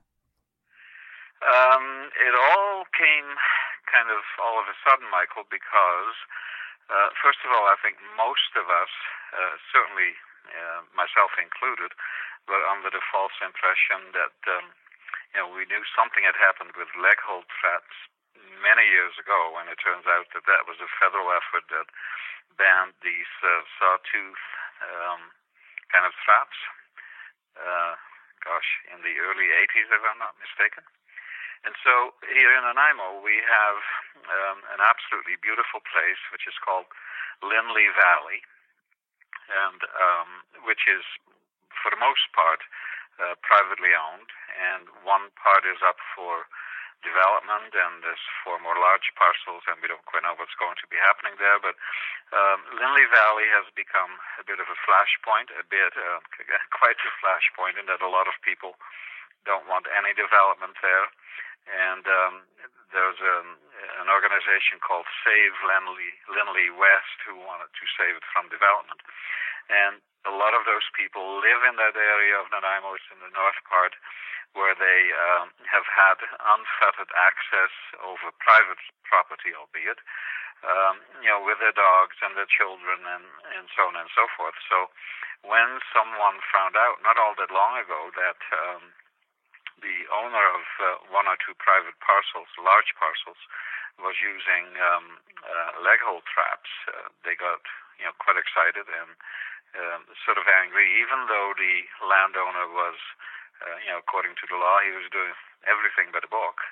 Um, 1.44 2.08
it 2.14 2.34
all 2.34 2.84
came 2.96 3.28
kind 3.90 4.08
of 4.08 4.22
all 4.40 4.58
of 4.58 4.66
a 4.66 4.76
sudden, 4.86 5.06
Michael, 5.12 5.44
because 5.50 6.16
uh, 6.88 7.10
first 7.18 7.42
of 7.42 7.50
all, 7.50 7.66
I 7.66 7.76
think 7.82 7.98
most 8.14 8.54
of 8.54 8.70
us, 8.70 8.92
uh, 9.34 9.54
certainly 9.74 10.14
uh, 10.46 10.86
myself 10.94 11.34
included, 11.36 11.90
were 12.46 12.62
under 12.70 12.88
the 12.88 13.02
false 13.10 13.34
impression 13.42 14.14
that 14.14 14.38
um, 14.46 14.70
you 15.36 15.44
know, 15.44 15.52
we 15.52 15.68
knew 15.68 15.84
something 15.92 16.24
had 16.24 16.40
happened 16.40 16.72
with 16.80 16.88
leg 16.96 17.20
hold 17.20 17.44
traps 17.60 17.92
many 18.64 18.88
years 18.88 19.12
ago, 19.20 19.60
and 19.60 19.68
it 19.68 19.76
turns 19.76 20.08
out 20.08 20.32
that 20.32 20.48
that 20.48 20.64
was 20.64 20.80
a 20.80 20.88
federal 20.96 21.28
effort 21.28 21.68
that 21.68 21.92
banned 22.56 22.96
these 23.04 23.28
uh, 23.44 23.60
sawtooth 23.76 24.44
um, 24.80 25.28
kind 25.92 26.08
of 26.08 26.16
traps. 26.24 26.56
Uh, 27.52 28.00
gosh, 28.40 28.80
in 28.88 29.04
the 29.04 29.20
early 29.20 29.52
80s, 29.52 29.92
if 29.92 30.00
I'm 30.08 30.16
not 30.16 30.40
mistaken. 30.40 30.88
And 31.68 31.76
so 31.84 32.16
here 32.32 32.56
in 32.56 32.64
Nanaimo, 32.64 33.20
we 33.20 33.36
have 33.44 33.80
um, 34.24 34.64
an 34.72 34.80
absolutely 34.80 35.36
beautiful 35.36 35.84
place, 35.84 36.20
which 36.32 36.48
is 36.48 36.56
called 36.64 36.88
Linley 37.44 37.92
Valley, 37.92 38.40
and 39.52 39.84
um, 40.00 40.28
which 40.64 40.88
is, 40.88 41.04
for 41.76 41.92
the 41.92 42.00
most 42.00 42.24
part, 42.32 42.64
uh, 43.20 43.34
privately 43.42 43.92
owned, 43.94 44.30
and 44.56 44.88
one 45.06 45.32
part 45.38 45.64
is 45.64 45.80
up 45.84 45.98
for 46.14 46.46
development, 47.04 47.70
and 47.70 48.02
there's 48.02 48.22
four 48.42 48.58
more 48.58 48.74
large 48.74 49.06
parcels, 49.14 49.62
and 49.70 49.78
we 49.78 49.86
don't 49.86 50.04
quite 50.08 50.26
know 50.26 50.34
what's 50.34 50.56
going 50.58 50.74
to 50.80 50.88
be 50.90 50.98
happening 50.98 51.38
there. 51.38 51.60
But 51.62 51.78
um, 52.34 52.66
Linley 52.74 53.06
Valley 53.06 53.46
has 53.54 53.68
become 53.78 54.18
a 54.40 54.44
bit 54.44 54.58
of 54.58 54.66
a 54.66 54.78
flashpoint, 54.82 55.52
a 55.54 55.64
bit, 55.66 55.94
uh, 55.94 56.18
quite 56.80 56.98
a 56.98 57.12
flashpoint, 57.22 57.78
in 57.78 57.86
that 57.86 58.02
a 58.02 58.10
lot 58.10 58.26
of 58.26 58.34
people 58.42 58.74
don't 59.46 59.70
want 59.70 59.86
any 59.94 60.10
development 60.16 60.74
there. 60.82 61.06
And 61.66 62.04
um, 62.06 62.34
there's 62.94 63.18
a, 63.18 63.36
an 64.02 64.08
organization 64.10 64.78
called 64.82 65.06
Save 65.26 65.54
Linley, 65.66 66.14
Linley 66.30 66.70
West 66.70 67.18
who 67.26 67.34
wanted 67.38 67.70
to 67.74 67.84
save 67.98 68.14
it 68.18 68.26
from 68.30 68.50
development. 68.50 69.02
And 69.70 69.98
a 70.26 70.34
lot 70.34 70.54
of 70.54 70.66
those 70.66 70.86
people 70.94 71.38
live 71.38 71.62
in 71.66 71.78
that 71.78 71.94
area 71.94 72.34
of 72.38 72.50
Nanaimo, 72.50 72.98
it's 72.98 73.06
in 73.14 73.22
the 73.22 73.30
north 73.34 73.58
part, 73.66 73.94
where 74.54 74.74
they 74.74 75.00
um, 75.12 75.52
have 75.68 75.86
had 75.86 76.18
unfettered 76.22 77.12
access 77.14 77.74
over 78.00 78.32
private 78.40 78.80
property, 79.04 79.52
albeit, 79.52 80.00
um, 80.64 80.98
you 81.20 81.28
know, 81.28 81.44
with 81.44 81.60
their 81.60 81.76
dogs 81.76 82.16
and 82.24 82.34
their 82.34 82.48
children 82.48 83.04
and, 83.04 83.26
and 83.54 83.68
so 83.76 83.86
on 83.86 83.94
and 83.94 84.10
so 84.16 84.26
forth. 84.34 84.56
So 84.66 84.90
when 85.44 85.78
someone 85.92 86.40
found 86.50 86.74
out, 86.74 87.04
not 87.04 87.20
all 87.20 87.36
that 87.36 87.52
long 87.52 87.78
ago, 87.78 88.10
that 88.16 88.40
um, 88.50 88.82
the 89.84 90.08
owner 90.08 90.46
of 90.56 90.64
uh, 90.80 90.86
one 91.12 91.28
or 91.28 91.36
two 91.38 91.54
private 91.60 91.94
parcels, 92.00 92.48
large 92.56 92.96
parcels, 92.96 93.38
was 94.00 94.16
using 94.20 94.76
um, 94.80 95.20
uh, 95.44 95.70
leg 95.84 96.00
hold 96.04 96.24
traps, 96.28 96.68
uh, 96.88 97.08
they 97.24 97.36
got 97.36 97.64
you 97.98 98.04
know 98.06 98.14
quite 98.20 98.38
excited 98.38 98.86
and 98.86 99.12
um, 99.76 100.08
sort 100.24 100.40
of 100.40 100.46
angry, 100.48 100.88
even 101.02 101.28
though 101.28 101.52
the 101.56 101.84
landowner 102.00 102.68
was, 102.70 102.96
uh, 103.60 103.76
you 103.84 103.90
know, 103.92 104.00
according 104.00 104.32
to 104.40 104.46
the 104.48 104.56
law, 104.56 104.80
he 104.80 104.92
was 104.94 105.08
doing 105.12 105.34
everything 105.68 106.12
by 106.12 106.24
the 106.24 106.30
book. 106.30 106.64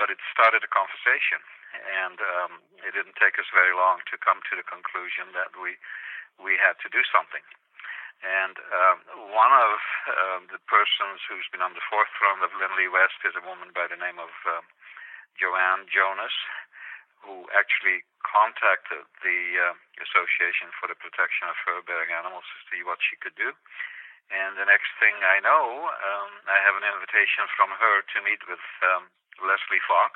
But 0.00 0.08
it 0.08 0.18
started 0.32 0.64
a 0.64 0.70
conversation, 0.70 1.44
and 1.76 2.18
um, 2.18 2.52
it 2.80 2.96
didn't 2.96 3.20
take 3.20 3.36
us 3.36 3.46
very 3.52 3.76
long 3.76 4.00
to 4.08 4.16
come 4.16 4.40
to 4.48 4.54
the 4.56 4.64
conclusion 4.64 5.36
that 5.36 5.52
we 5.54 5.76
we 6.40 6.56
had 6.56 6.80
to 6.80 6.88
do 6.88 7.04
something. 7.12 7.44
And 8.24 8.56
um, 8.72 8.98
one 9.32 9.52
of 9.52 9.76
um, 10.08 10.40
the 10.48 10.60
persons 10.68 11.20
who's 11.28 11.48
been 11.52 11.64
on 11.64 11.76
the 11.76 11.84
forefront 11.88 12.44
of 12.44 12.52
Linley 12.56 12.88
West 12.88 13.20
is 13.24 13.36
a 13.36 13.44
woman 13.44 13.72
by 13.76 13.88
the 13.88 14.00
name 14.00 14.16
of 14.20 14.32
um, 14.48 14.64
Joanne 15.36 15.88
Jonas, 15.88 16.32
who 17.24 17.46
actually 17.52 18.04
contacted 18.24 19.04
the 19.20 19.40
uh, 19.60 19.74
Association 20.00 20.72
for 20.76 20.88
the 20.88 20.96
Protection 20.96 21.48
of 21.48 21.56
Fur-Bearing 21.64 22.12
Animals 22.12 22.44
to 22.44 22.58
see 22.72 22.80
what 22.84 23.00
she 23.04 23.20
could 23.20 23.36
do. 23.36 23.52
And 24.30 24.54
the 24.54 24.68
next 24.68 24.94
thing 25.02 25.18
I 25.26 25.42
know, 25.42 25.90
um, 25.90 26.30
I 26.46 26.58
have 26.62 26.78
an 26.78 26.86
invitation 26.86 27.50
from 27.58 27.74
her 27.74 27.96
to 28.14 28.18
meet 28.22 28.38
with 28.46 28.62
um, 28.86 29.10
Leslie 29.42 29.82
Fox 29.90 30.14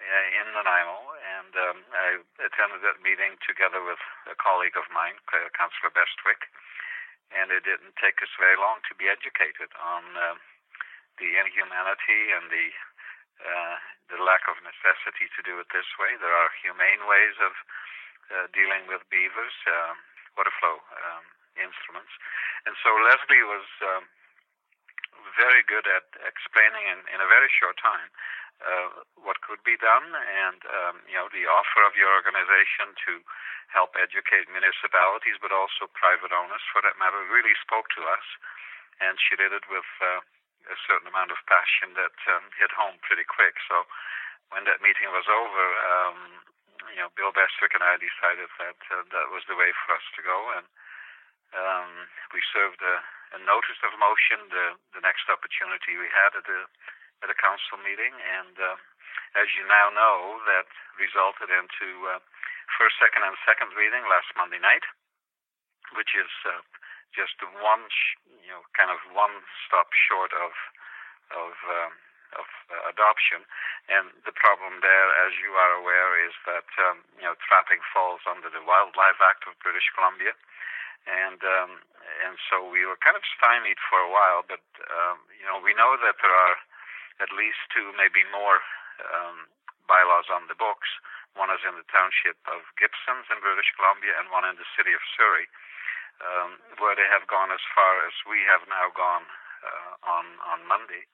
uh, 0.00 0.26
in 0.40 0.46
Nanaimo, 0.56 1.12
and 1.12 1.52
um, 1.52 1.78
I 1.92 2.08
attended 2.40 2.80
that 2.80 3.04
meeting 3.04 3.36
together 3.44 3.84
with 3.84 4.00
a 4.24 4.36
colleague 4.40 4.74
of 4.80 4.88
mine, 4.88 5.20
uh, 5.30 5.52
Councillor 5.52 5.92
Bestwick. 5.92 6.48
And 7.32 7.52
it 7.52 7.66
didn't 7.66 7.96
take 8.00 8.20
us 8.24 8.30
very 8.40 8.56
long 8.56 8.80
to 8.88 8.94
be 8.96 9.10
educated 9.10 9.68
on 9.80 10.02
uh, 10.16 10.36
the 11.20 11.30
inhumanity 11.38 12.32
and 12.32 12.48
the 12.48 12.66
uh, 13.42 13.76
the 14.12 14.20
lack 14.20 14.44
of 14.46 14.60
necessity 14.62 15.26
to 15.34 15.40
do 15.42 15.58
it 15.58 15.68
this 15.72 15.88
way. 15.96 16.14
There 16.20 16.34
are 16.34 16.50
humane 16.60 17.08
ways 17.08 17.36
of 17.40 17.54
uh, 18.30 18.46
dealing 18.52 18.86
with 18.86 19.02
beavers, 19.10 19.56
uh, 19.66 19.92
water 20.36 20.54
flow 20.60 20.78
um, 20.78 21.24
instruments. 21.58 22.12
And 22.68 22.74
so 22.80 22.90
Leslie 23.04 23.44
was 23.46 23.66
um, 23.84 24.04
very 25.38 25.62
good 25.66 25.86
at 25.88 26.06
explaining 26.22 26.84
in, 26.88 27.00
in 27.10 27.18
a 27.20 27.28
very 27.28 27.50
short 27.50 27.78
time 27.80 28.10
uh, 28.62 29.02
what 29.18 29.42
could 29.42 29.60
be 29.66 29.74
done, 29.80 30.14
and 30.14 30.60
um, 30.70 31.02
you 31.10 31.18
know 31.18 31.26
the 31.34 31.44
offer 31.48 31.82
of 31.84 31.98
your 31.98 32.12
organization 32.14 32.94
to 33.02 33.18
help 33.72 33.98
educate 33.98 34.46
municipalities, 34.46 35.34
but 35.42 35.50
also 35.50 35.90
private 35.90 36.30
owners, 36.30 36.62
for 36.70 36.78
that 36.86 36.94
matter, 37.00 37.18
really 37.26 37.56
spoke 37.58 37.90
to 37.98 38.06
us, 38.06 38.26
and 39.02 39.18
she 39.18 39.34
did 39.34 39.50
it 39.50 39.66
with 39.66 39.88
uh, 39.98 40.22
a 40.68 40.76
certain 40.88 41.08
amount 41.08 41.30
of 41.30 41.40
passion 41.48 41.92
that 41.96 42.16
um, 42.30 42.48
hit 42.56 42.72
home 42.72 42.96
pretty 43.04 43.24
quick. 43.24 43.56
So 43.68 43.84
when 44.52 44.64
that 44.64 44.84
meeting 44.84 45.10
was 45.12 45.28
over, 45.28 45.64
um, 45.88 46.18
you 46.92 47.00
know, 47.00 47.10
Bill 47.16 47.32
Bestwick 47.32 47.72
and 47.72 47.84
I 47.84 47.96
decided 47.96 48.48
that 48.60 48.80
uh, 48.92 49.04
that 49.12 49.28
was 49.32 49.44
the 49.48 49.56
way 49.56 49.72
for 49.84 49.96
us 49.96 50.06
to 50.16 50.20
go, 50.20 50.38
and 50.60 50.66
um, 51.54 51.90
we 52.34 52.42
served 52.52 52.80
a, 52.82 52.96
a 53.36 53.40
notice 53.40 53.80
of 53.86 53.96
motion 53.96 54.52
the 54.52 54.76
the 54.92 55.02
next 55.02 55.30
opportunity 55.32 55.96
we 55.96 56.10
had 56.12 56.36
at 56.36 56.44
the 56.44 56.60
at 57.24 57.32
a 57.32 57.38
council 57.40 57.80
meeting, 57.80 58.12
and 58.12 58.54
uh, 58.60 58.76
as 59.34 59.48
you 59.56 59.64
now 59.66 59.90
know, 59.90 60.38
that 60.46 60.68
resulted 60.98 61.50
into 61.50 61.88
uh, 62.10 62.20
first, 62.78 62.98
second, 63.02 63.26
and 63.26 63.34
second 63.42 63.72
reading 63.74 64.06
last 64.06 64.30
Monday 64.38 64.62
night, 64.62 64.84
which 65.98 66.14
is 66.14 66.30
uh, 66.46 66.62
just 67.14 67.38
one, 67.62 67.86
you 68.42 68.50
know, 68.50 68.62
kind 68.74 68.90
of 68.90 68.98
one 69.14 69.46
stop 69.64 69.94
short 69.94 70.34
of 70.34 70.52
of 71.32 71.54
um, 71.70 71.92
of 72.38 72.48
uh, 72.70 72.90
adoption. 72.90 73.46
And 73.86 74.10
the 74.26 74.34
problem 74.34 74.80
there, 74.82 75.08
as 75.26 75.36
you 75.38 75.54
are 75.54 75.72
aware, 75.78 76.18
is 76.24 76.34
that 76.44 76.68
um, 76.90 77.06
you 77.16 77.26
know 77.26 77.38
trapping 77.40 77.80
falls 77.94 78.22
under 78.26 78.50
the 78.50 78.62
Wildlife 78.62 79.20
Act 79.22 79.46
of 79.46 79.58
British 79.62 79.86
Columbia, 79.94 80.34
and 81.06 81.40
um, 81.40 81.80
and 82.26 82.36
so 82.50 82.64
we 82.64 82.84
were 82.84 82.98
kind 83.00 83.16
of 83.16 83.24
stymied 83.38 83.78
for 83.88 84.02
a 84.02 84.10
while. 84.10 84.42
But 84.44 84.64
um, 84.90 85.22
you 85.38 85.46
know 85.46 85.62
we 85.62 85.72
know 85.76 85.96
that 86.00 86.18
there 86.20 86.34
are 86.34 86.58
at 87.22 87.30
least 87.30 87.62
two, 87.70 87.94
maybe 87.94 88.26
more 88.34 88.58
um, 89.06 89.46
bylaws 89.86 90.26
on 90.32 90.50
the 90.50 90.58
books. 90.58 90.90
One 91.34 91.50
is 91.50 91.62
in 91.66 91.74
the 91.74 91.86
township 91.90 92.38
of 92.46 92.62
Gibsons 92.78 93.26
in 93.26 93.42
British 93.42 93.70
Columbia, 93.74 94.14
and 94.18 94.30
one 94.30 94.46
in 94.46 94.54
the 94.54 94.66
city 94.78 94.94
of 94.94 95.02
Surrey, 95.18 95.50
um, 96.22 96.60
where 96.78 96.94
they 96.94 97.08
have 97.10 97.26
gone 97.26 97.50
as 97.50 97.62
far 97.74 98.04
as 98.06 98.14
we 98.28 98.42
have 98.46 98.62
now 98.70 98.92
gone 98.94 99.26
uh, 99.64 99.92
on 100.06 100.24
on 100.54 100.66
Monday. 100.68 101.08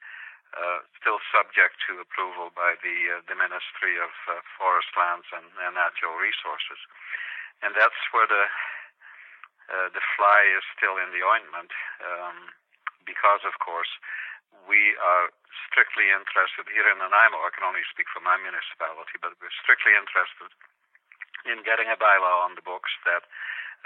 Uh, 0.50 0.82
still 0.98 1.22
subject 1.30 1.78
to 1.86 2.02
approval 2.02 2.50
by 2.50 2.74
the 2.82 2.96
uh, 3.14 3.22
the 3.30 3.38
Ministry 3.38 3.94
of 4.02 4.10
uh, 4.26 4.42
Forest 4.58 4.90
Lands 4.98 5.30
and, 5.30 5.46
and, 5.62 5.78
Natural 5.78 6.18
Resources, 6.18 6.80
and 7.62 7.70
that's 7.78 8.02
where 8.10 8.26
the 8.26 8.44
uh, 9.70 9.88
the 9.94 10.02
fly 10.18 10.40
is 10.50 10.66
still 10.74 10.98
in 10.98 11.14
the 11.14 11.22
ointment, 11.22 11.70
um, 12.02 12.50
because 13.06 13.46
of 13.46 13.54
course 13.62 13.94
we 14.66 14.98
are 14.98 15.30
strictly 15.70 16.10
interested 16.10 16.66
here 16.66 16.90
in 16.90 16.98
Nanaimo. 16.98 17.46
I 17.46 17.54
can 17.54 17.62
only 17.62 17.86
speak 17.86 18.10
for 18.10 18.18
my 18.18 18.34
municipality, 18.34 19.22
but 19.22 19.38
we're 19.38 19.54
strictly 19.62 19.94
interested 19.94 20.50
in 21.48 21.64
getting 21.64 21.88
a 21.88 21.98
bylaw 21.98 22.44
on 22.44 22.56
the 22.56 22.64
books 22.64 22.92
that 23.08 23.24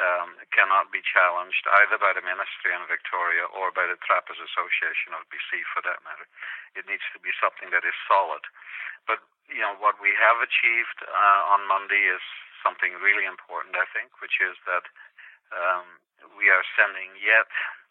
um, 0.03 0.35
cannot 0.51 0.91
be 0.91 0.99
challenged 1.07 1.63
either 1.83 1.99
by 2.03 2.11
the 2.11 2.25
Ministry 2.25 2.75
in 2.75 2.83
Victoria 2.91 3.47
or 3.47 3.71
by 3.71 3.87
the 3.87 3.99
Trappers 4.03 4.41
Association 4.43 5.15
of 5.15 5.23
BC 5.31 5.63
for 5.71 5.87
that 5.87 6.03
matter. 6.03 6.27
It 6.75 6.91
needs 6.91 7.07
to 7.15 7.23
be 7.23 7.31
something 7.39 7.71
that 7.71 7.87
is 7.87 7.95
solid. 8.11 8.43
But, 9.07 9.23
you 9.47 9.63
know, 9.63 9.79
what 9.79 10.03
we 10.03 10.11
have 10.19 10.43
achieved 10.43 10.99
uh, 11.07 11.55
on 11.55 11.71
Monday 11.71 12.11
is 12.11 12.23
something 12.67 12.99
really 12.99 13.29
important, 13.29 13.79
I 13.79 13.87
think, 13.95 14.11
which 14.19 14.43
is 14.43 14.59
that 14.67 14.85
um, 15.55 15.87
we 16.35 16.51
are 16.51 16.65
sending 16.75 17.15
yet 17.23 17.47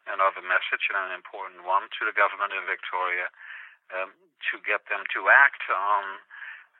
another 0.10 0.44
message 0.44 0.92
and 0.92 1.00
an 1.08 1.16
important 1.16 1.64
one 1.64 1.88
to 1.96 2.02
the 2.04 2.16
government 2.16 2.52
in 2.52 2.68
Victoria 2.68 3.32
um, 3.96 4.12
to 4.52 4.60
get 4.68 4.84
them 4.92 5.08
to 5.16 5.32
act 5.32 5.64
on 5.72 6.20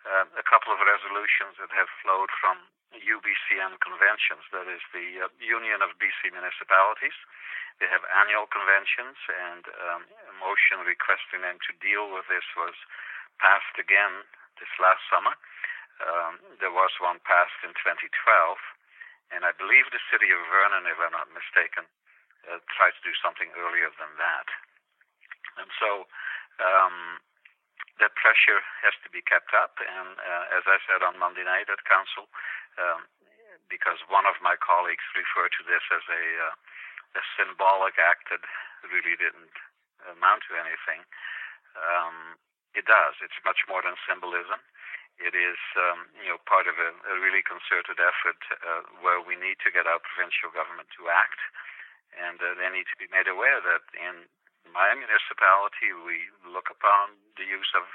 uh, 0.04 0.26
a 0.36 0.46
couple 0.46 0.76
of 0.76 0.80
resolutions 0.84 1.56
that 1.60 1.72
have 1.72 1.90
flowed 2.04 2.32
from 2.40 2.60
UBCM 2.94 3.80
conventions, 3.82 4.46
that 4.54 4.68
is 4.70 4.84
the 4.94 5.26
uh, 5.26 5.32
Union 5.42 5.82
of 5.82 5.96
BC 5.98 6.30
Municipalities. 6.30 7.16
They 7.82 7.90
have 7.90 8.06
annual 8.14 8.46
conventions, 8.46 9.18
and 9.28 9.64
um, 9.90 10.02
a 10.30 10.34
motion 10.38 10.86
requesting 10.86 11.42
them 11.42 11.58
to 11.66 11.72
deal 11.82 12.12
with 12.12 12.30
this 12.30 12.46
was 12.54 12.78
passed 13.42 13.76
again 13.82 14.28
this 14.62 14.70
last 14.78 15.02
summer. 15.10 15.34
Um, 16.04 16.38
there 16.62 16.74
was 16.74 16.94
one 17.02 17.18
passed 17.26 17.58
in 17.66 17.74
2012, 17.74 18.10
and 19.34 19.42
I 19.42 19.56
believe 19.58 19.90
the 19.90 20.04
city 20.14 20.30
of 20.30 20.42
Vernon, 20.52 20.86
if 20.86 21.00
I'm 21.02 21.16
not 21.16 21.34
mistaken, 21.34 21.90
uh, 22.46 22.62
try 22.76 22.94
to 22.94 23.02
do 23.02 23.14
something 23.24 23.50
earlier 23.58 23.90
than 23.98 24.12
that. 24.20 24.48
And 25.58 25.70
so 25.80 26.06
um, 26.62 27.22
that 28.02 28.18
pressure 28.18 28.62
has 28.82 28.96
to 29.06 29.10
be 29.10 29.22
kept 29.22 29.54
up. 29.54 29.78
And 29.82 30.18
uh, 30.18 30.58
as 30.58 30.66
I 30.66 30.82
said 30.86 31.06
on 31.06 31.22
Monday 31.22 31.46
night 31.46 31.70
at 31.70 31.82
council, 31.86 32.30
um, 32.78 33.06
because 33.70 34.02
one 34.10 34.26
of 34.26 34.38
my 34.42 34.58
colleagues 34.58 35.06
referred 35.14 35.54
to 35.58 35.64
this 35.66 35.86
as 35.94 36.06
a, 36.10 36.24
uh, 36.50 36.56
a 37.20 37.24
symbolic 37.38 37.98
act 38.02 38.30
that 38.34 38.44
really 38.90 39.18
didn't 39.18 39.54
amount 40.10 40.44
to 40.50 40.60
anything. 40.60 41.06
Um, 41.78 42.38
it 42.76 42.90
does. 42.90 43.16
It's 43.22 43.38
much 43.46 43.64
more 43.70 43.86
than 43.86 43.96
symbolism. 44.04 44.60
It 45.22 45.38
is, 45.38 45.62
um, 45.78 46.10
you 46.18 46.34
know, 46.34 46.42
part 46.50 46.66
of 46.66 46.76
a, 46.82 46.90
a 46.90 47.16
really 47.22 47.46
concerted 47.46 48.02
effort 48.02 48.42
uh, 48.66 48.82
where 49.00 49.22
we 49.22 49.38
need 49.38 49.62
to 49.62 49.70
get 49.70 49.86
our 49.86 50.02
provincial 50.02 50.50
government 50.50 50.90
to 50.98 51.08
act 51.14 51.38
and 52.18 52.38
uh, 52.42 52.54
they 52.58 52.70
need 52.70 52.88
to 52.90 52.98
be 53.00 53.10
made 53.10 53.26
aware 53.26 53.62
that 53.62 53.86
in 53.98 54.30
my 54.74 54.92
municipality 54.98 55.94
we 55.94 56.28
look 56.50 56.68
upon 56.74 57.16
the 57.38 57.46
use 57.46 57.70
of 57.78 57.86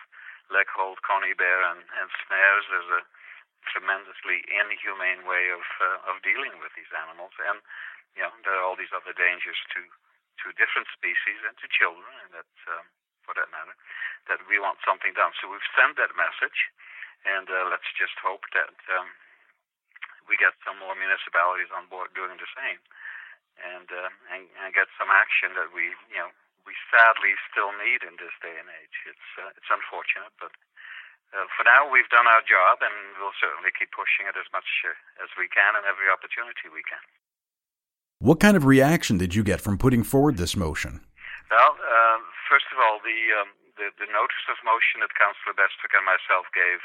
leg 0.48 0.70
hold, 0.72 1.02
conibear, 1.04 1.60
and, 1.74 1.84
and 1.84 2.08
snares 2.24 2.66
as 2.72 2.86
a 2.88 3.02
tremendously 3.68 4.46
inhumane 4.48 5.26
way 5.28 5.50
of 5.52 5.66
uh, 5.82 6.08
of 6.08 6.22
dealing 6.24 6.56
with 6.62 6.72
these 6.78 6.88
animals, 6.94 7.34
and 7.50 7.60
you 8.16 8.22
know 8.22 8.32
there 8.46 8.56
are 8.56 8.64
all 8.64 8.78
these 8.78 8.94
other 8.94 9.12
dangers 9.12 9.58
to 9.74 9.82
to 10.46 10.54
different 10.56 10.88
species 10.94 11.42
and 11.44 11.58
to 11.58 11.66
children, 11.68 12.08
and 12.24 12.30
that 12.32 12.52
um, 12.70 12.86
for 13.26 13.34
that 13.36 13.50
matter, 13.52 13.74
that 14.30 14.40
we 14.48 14.56
want 14.56 14.80
something 14.86 15.12
done. 15.12 15.34
So 15.42 15.50
we've 15.50 15.74
sent 15.76 15.98
that 16.00 16.14
message, 16.16 16.70
and 17.26 17.50
uh, 17.50 17.68
let's 17.68 17.90
just 17.98 18.16
hope 18.22 18.46
that 18.56 18.78
um, 18.94 19.10
we 20.30 20.38
get 20.40 20.56
some 20.64 20.78
more 20.80 20.94
municipalities 20.94 21.68
on 21.74 21.90
board 21.90 22.14
doing 22.14 22.38
the 22.38 22.50
same 22.56 22.80
and, 23.58 23.88
uh, 23.90 24.10
and 24.32 24.46
and 24.62 24.70
get 24.70 24.86
some 24.94 25.10
action 25.10 25.54
that 25.58 25.74
we 25.74 25.90
you 26.12 26.22
know 26.22 26.30
we 26.68 26.76
sadly 26.92 27.32
still 27.48 27.72
need 27.80 28.04
in 28.04 28.20
this 28.20 28.36
day 28.44 28.52
and 28.52 28.68
age. 28.68 28.96
It's 29.08 29.28
uh, 29.40 29.56
it's 29.56 29.72
unfortunate, 29.72 30.36
but 30.36 30.52
uh, 31.32 31.48
for 31.56 31.64
now 31.64 31.88
we've 31.88 32.08
done 32.12 32.28
our 32.28 32.44
job, 32.44 32.84
and 32.84 33.16
we'll 33.16 33.36
certainly 33.40 33.72
keep 33.72 33.88
pushing 33.96 34.28
it 34.28 34.36
as 34.36 34.44
much 34.52 34.68
uh, 34.84 35.24
as 35.24 35.32
we 35.40 35.48
can 35.48 35.72
and 35.80 35.88
every 35.88 36.12
opportunity 36.12 36.68
we 36.68 36.84
can. 36.84 37.00
What 38.20 38.36
kind 38.36 38.58
of 38.58 38.68
reaction 38.68 39.16
did 39.16 39.32
you 39.32 39.40
get 39.40 39.64
from 39.64 39.80
putting 39.80 40.04
forward 40.04 40.36
this 40.36 40.58
motion? 40.58 41.00
Well, 41.48 41.78
uh, 41.80 42.18
first 42.50 42.68
of 42.74 42.82
all, 42.82 42.98
the, 43.00 43.20
um, 43.40 43.54
the, 43.78 43.94
the 43.94 44.10
notice 44.10 44.44
of 44.50 44.58
motion 44.66 45.00
that 45.00 45.14
Councillor 45.14 45.54
Bestwick 45.54 45.94
and 45.94 46.02
myself 46.02 46.50
gave, 46.50 46.82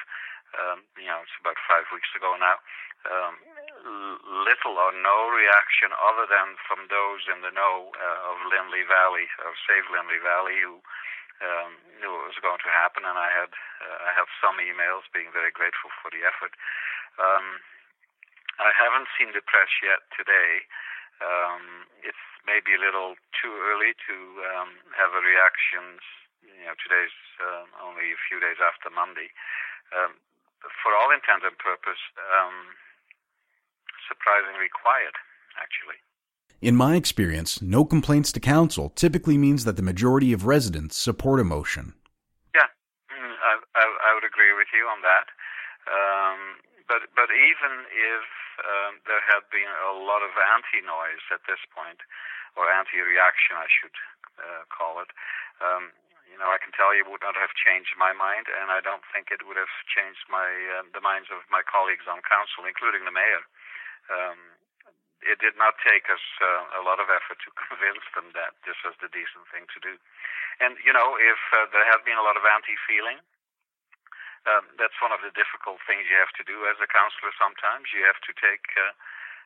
um, 0.55 0.85
you 0.93 1.09
know, 1.09 1.25
it's 1.25 1.33
about 1.41 1.57
five 1.65 1.89
weeks 1.89 2.07
ago 2.13 2.37
now. 2.37 2.61
Um, 3.09 3.41
little 3.83 4.79
or 4.79 4.95
no 4.95 5.27
reaction 5.31 5.91
other 5.99 6.27
than 6.27 6.55
from 6.63 6.87
those 6.87 7.27
in 7.27 7.43
the 7.43 7.51
know 7.51 7.91
uh, 7.95 8.31
of 8.31 8.39
Linley 8.47 8.87
Valley, 8.87 9.27
of 9.43 9.59
Save 9.67 9.87
Linley 9.91 10.19
Valley, 10.23 10.55
who 10.63 10.79
um, 11.43 11.75
knew 11.99 12.11
it 12.11 12.29
was 12.31 12.39
going 12.39 12.61
to 12.63 12.71
happen, 12.71 13.03
and 13.03 13.19
I 13.19 13.29
had 13.31 13.51
uh, 13.51 13.97
I 14.07 14.11
have 14.15 14.31
some 14.39 14.59
emails 14.63 15.03
being 15.11 15.31
very 15.35 15.51
grateful 15.51 15.91
for 15.99 16.07
the 16.15 16.23
effort. 16.23 16.55
Um, 17.19 17.59
I 18.61 18.71
haven't 18.71 19.11
seen 19.17 19.33
the 19.35 19.43
press 19.43 19.69
yet 19.83 20.05
today. 20.13 20.63
Um, 21.19 21.87
it's 22.03 22.21
maybe 22.45 22.75
a 22.75 22.81
little 22.81 23.15
too 23.35 23.51
early 23.51 23.95
to 24.07 24.15
um, 24.55 24.69
have 24.95 25.11
a 25.15 25.23
reaction. 25.23 25.99
You 26.43 26.71
know, 26.71 26.77
today's 26.79 27.15
uh, 27.41 27.65
only 27.83 28.13
a 28.13 28.23
few 28.29 28.39
days 28.39 28.59
after 28.63 28.93
Monday. 28.93 29.33
Um, 29.91 30.15
for 30.63 30.95
all 30.95 31.11
intents 31.11 31.43
and 31.43 31.57
purpose, 31.59 31.99
um, 32.31 32.75
surprisingly 34.07 34.69
quiet, 34.69 35.15
actually. 35.59 35.99
In 36.63 36.79
my 36.79 36.95
experience, 36.95 37.59
no 37.59 37.83
complaints 37.83 38.31
to 38.31 38.39
council 38.39 38.87
typically 38.95 39.35
means 39.35 39.67
that 39.67 39.75
the 39.75 39.83
majority 39.83 40.31
of 40.31 40.47
residents 40.47 40.95
support 40.95 41.43
a 41.43 41.43
motion. 41.43 41.91
Yeah, 42.55 42.71
mm, 43.11 43.35
I, 43.43 43.59
I, 43.75 43.83
I 43.83 44.09
would 44.15 44.23
agree 44.23 44.55
with 44.55 44.71
you 44.71 44.87
on 44.87 45.03
that. 45.03 45.27
Um, 45.91 46.63
but 46.87 47.11
but 47.11 47.27
even 47.35 47.83
if 47.91 48.23
um, 48.63 49.03
there 49.03 49.19
had 49.27 49.43
been 49.51 49.67
a 49.67 49.91
lot 49.91 50.23
of 50.23 50.31
anti-noise 50.55 51.27
at 51.35 51.43
this 51.51 51.59
point, 51.75 51.99
or 52.55 52.71
anti-reaction, 52.71 53.59
I 53.59 53.67
should 53.67 53.97
uh, 54.39 54.63
call 54.71 55.03
it, 55.03 55.11
um, 55.59 55.91
you 56.31 56.39
know, 56.39 56.47
I 56.47 56.63
can 56.63 56.71
tell 56.71 56.95
you 56.95 57.03
would 57.03 57.25
not 57.25 57.35
have 57.35 57.51
changed 57.59 57.99
my 57.99 58.15
mind, 58.15 58.47
and 58.47 58.71
I 58.71 58.79
don't 58.79 59.03
think 59.11 59.35
it 59.35 59.43
would 59.43 59.59
have 59.59 59.73
changed 59.91 60.31
my 60.31 60.47
uh, 60.79 60.87
the 60.95 61.03
minds 61.03 61.27
of 61.27 61.43
my 61.51 61.59
colleagues 61.67 62.07
on 62.07 62.23
council, 62.23 62.63
including 62.63 63.03
the 63.03 63.11
mayor 63.11 63.43
um, 64.11 64.39
it 65.23 65.39
did 65.39 65.55
not 65.55 65.79
take 65.79 66.11
us 66.11 66.23
uh, 66.43 66.79
a 66.79 66.83
lot 66.83 66.99
of 66.99 67.07
effort 67.07 67.39
to 67.43 67.51
convince 67.67 68.03
them 68.15 68.31
that 68.35 68.59
this 68.67 68.77
was 68.83 68.95
the 68.99 69.11
decent 69.11 69.47
thing 69.51 69.67
to 69.71 69.79
do. 69.79 69.95
And, 70.61 70.77
you 70.83 70.93
know, 70.93 71.15
if 71.17 71.39
uh, 71.55 71.67
there 71.71 71.87
had 71.87 72.03
been 72.05 72.19
a 72.19 72.25
lot 72.25 72.37
of 72.37 72.45
anti 72.45 72.75
feeling, 72.85 73.19
um, 74.43 74.67
that's 74.75 74.99
one 74.99 75.15
of 75.15 75.23
the 75.23 75.31
difficult 75.31 75.79
things 75.87 76.11
you 76.11 76.19
have 76.19 76.35
to 76.35 76.43
do 76.43 76.67
as 76.67 76.75
a 76.83 76.89
counselor 76.91 77.31
sometimes. 77.39 77.95
You 77.95 78.03
have 78.03 78.19
to 78.27 78.33
take, 78.35 78.67
uh, 78.75 78.91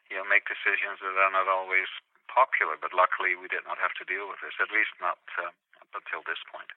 you 0.10 0.18
know, 0.18 0.26
make 0.26 0.50
decisions 0.50 0.98
that 1.06 1.14
are 1.14 1.34
not 1.34 1.46
always 1.46 1.88
popular, 2.26 2.76
but 2.82 2.92
luckily 2.98 3.38
we 3.38 3.48
did 3.48 3.64
not 3.70 3.78
have 3.78 3.94
to 4.02 4.06
deal 4.10 4.26
with 4.26 4.42
this, 4.42 4.58
at 4.58 4.74
least 4.74 4.92
not 4.98 5.22
uh, 5.38 5.54
up 5.80 5.92
until 5.94 6.26
this 6.26 6.42
point. 6.50 6.74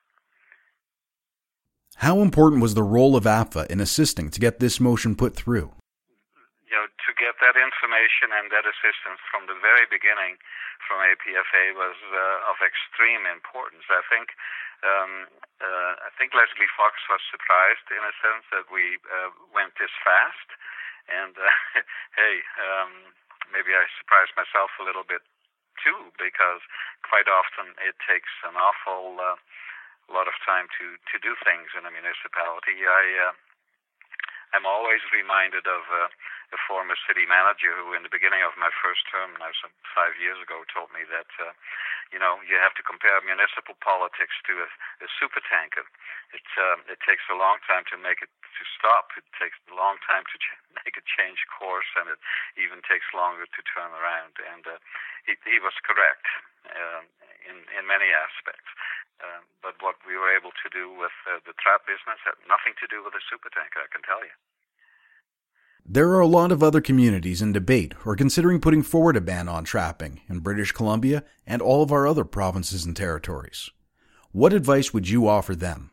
How 2.04 2.20
important 2.20 2.62
was 2.62 2.76
the 2.76 2.86
role 2.86 3.16
of 3.16 3.24
APFA 3.24 3.66
in 3.66 3.80
assisting 3.80 4.30
to 4.30 4.38
get 4.38 4.60
this 4.60 4.78
motion 4.78 5.16
put 5.16 5.34
through? 5.34 5.72
You 6.70 6.78
know, 6.78 6.86
to 6.86 7.10
get 7.18 7.34
that 7.42 7.58
information 7.58 8.30
and 8.30 8.46
that 8.54 8.62
assistance 8.62 9.18
from 9.26 9.50
the 9.50 9.58
very 9.58 9.90
beginning 9.90 10.38
from 10.86 11.02
APFA 11.02 11.74
was 11.74 11.98
uh, 12.14 12.50
of 12.50 12.62
extreme 12.62 13.26
importance. 13.26 13.82
I 13.90 14.06
think 14.06 14.30
um, 14.86 15.26
uh, 15.60 15.92
I 16.06 16.10
think 16.16 16.32
Leslie 16.32 16.70
Fox 16.78 16.96
was 17.10 17.20
surprised 17.28 17.90
in 17.92 18.00
a 18.00 18.14
sense 18.22 18.46
that 18.54 18.70
we 18.72 19.02
uh, 19.10 19.34
went 19.52 19.76
this 19.76 19.92
fast, 20.00 20.48
and 21.10 21.34
uh, 21.36 21.50
hey, 22.20 22.40
um, 22.62 23.12
maybe 23.52 23.74
I 23.74 23.84
surprised 24.00 24.32
myself 24.38 24.70
a 24.78 24.86
little 24.86 25.04
bit 25.04 25.20
too 25.82 26.14
because 26.16 26.64
quite 27.04 27.28
often 27.28 27.76
it 27.82 27.96
takes 28.06 28.30
an 28.46 28.56
awful 28.56 29.18
uh, 29.20 29.36
lot 30.08 30.26
of 30.26 30.36
time 30.42 30.66
to 30.80 30.96
to 31.12 31.16
do 31.22 31.36
things 31.44 31.70
in 31.76 31.84
a 31.84 31.92
municipality. 31.92 32.82
I 32.86 33.30
uh, 33.30 33.32
I'm 34.52 34.66
always 34.66 35.00
reminded 35.12 35.66
of. 35.66 35.82
Uh, 35.90 36.08
the 36.50 36.58
former 36.66 36.98
city 37.06 37.24
manager 37.26 37.70
who, 37.78 37.94
in 37.94 38.02
the 38.02 38.12
beginning 38.12 38.42
of 38.42 38.58
my 38.58 38.70
first 38.82 39.06
term, 39.06 39.38
now 39.38 39.54
some 39.62 39.70
five 39.94 40.18
years 40.18 40.38
ago, 40.42 40.66
told 40.66 40.90
me 40.90 41.06
that, 41.06 41.30
uh, 41.38 41.54
you 42.10 42.18
know, 42.18 42.42
you 42.42 42.58
have 42.58 42.74
to 42.74 42.82
compare 42.82 43.22
municipal 43.22 43.78
politics 43.78 44.34
to 44.50 44.66
a, 44.66 44.68
a 45.02 45.08
super 45.18 45.38
tanker. 45.46 45.86
It 46.34 46.46
uh, 46.58 46.82
it 46.90 46.98
takes 47.06 47.22
a 47.30 47.38
long 47.38 47.62
time 47.66 47.86
to 47.94 47.96
make 47.98 48.18
it 48.22 48.30
to 48.30 48.62
stop. 48.74 49.14
It 49.14 49.26
takes 49.38 49.58
a 49.70 49.74
long 49.78 50.02
time 50.02 50.26
to 50.26 50.36
ch- 50.42 50.58
make 50.82 50.98
it 50.98 51.06
change 51.06 51.38
course, 51.46 51.86
and 51.94 52.10
it 52.10 52.18
even 52.58 52.82
takes 52.82 53.06
longer 53.14 53.46
to 53.46 53.60
turn 53.70 53.94
around. 53.94 54.34
And 54.42 54.62
uh, 54.66 54.78
he, 55.26 55.38
he 55.46 55.58
was 55.62 55.74
correct 55.86 56.26
uh, 56.66 57.02
in 57.44 57.56
in 57.76 57.84
many 57.86 58.10
aspects. 58.12 58.68
Uh, 59.20 59.44
but 59.60 59.76
what 59.84 60.00
we 60.08 60.16
were 60.16 60.32
able 60.32 60.52
to 60.64 60.68
do 60.72 60.88
with 60.88 61.12
uh, 61.28 61.44
the 61.44 61.52
trap 61.60 61.84
business 61.84 62.16
had 62.24 62.40
nothing 62.48 62.72
to 62.80 62.88
do 62.88 63.04
with 63.04 63.12
the 63.12 63.20
super 63.28 63.52
tanker, 63.52 63.84
I 63.84 63.90
can 63.92 64.00
tell 64.00 64.24
you. 64.24 64.32
There 65.84 66.08
are 66.10 66.20
a 66.20 66.26
lot 66.26 66.52
of 66.52 66.62
other 66.62 66.80
communities 66.80 67.42
in 67.42 67.52
debate 67.52 67.94
or 68.04 68.16
considering 68.16 68.60
putting 68.60 68.82
forward 68.82 69.16
a 69.16 69.20
ban 69.20 69.48
on 69.48 69.64
trapping 69.64 70.20
in 70.28 70.40
British 70.40 70.72
Columbia 70.72 71.24
and 71.46 71.60
all 71.60 71.82
of 71.82 71.92
our 71.92 72.06
other 72.06 72.24
provinces 72.24 72.84
and 72.84 72.96
territories. 72.96 73.70
What 74.32 74.52
advice 74.52 74.94
would 74.94 75.08
you 75.08 75.26
offer 75.26 75.56
them? 75.56 75.90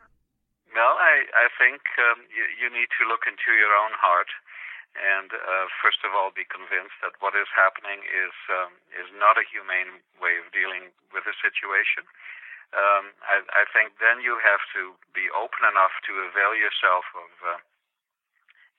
Well, 0.75 0.95
I, 1.01 1.25
I 1.33 1.47
think 1.57 1.81
um, 1.97 2.21
you, 2.29 2.45
you, 2.61 2.69
need 2.69 2.93
to 3.01 3.09
look 3.09 3.25
into 3.25 3.49
your 3.57 3.73
own 3.73 3.89
heart 3.97 4.29
and, 4.97 5.29
uh, 5.29 5.65
first 5.81 6.01
of 6.01 6.11
all, 6.17 6.33
be 6.33 6.45
convinced 6.45 6.97
that 7.05 7.13
what 7.21 7.37
is 7.37 7.47
happening 7.53 8.01
is 8.05 8.35
um, 8.49 8.73
is 8.97 9.09
not 9.13 9.37
a 9.37 9.45
humane 9.45 10.01
way 10.17 10.41
of 10.41 10.49
dealing 10.49 10.89
with 11.13 11.23
the 11.29 11.37
situation. 11.37 12.03
Um, 12.75 13.15
I, 13.23 13.63
I, 13.63 13.63
think 13.71 13.95
then 13.95 14.19
you 14.19 14.35
have 14.43 14.59
to 14.75 14.91
be 15.15 15.31
open 15.31 15.63
enough 15.63 15.95
to 16.03 16.27
avail 16.27 16.51
yourself 16.51 17.07
of 17.15 17.31
uh, 17.39 17.57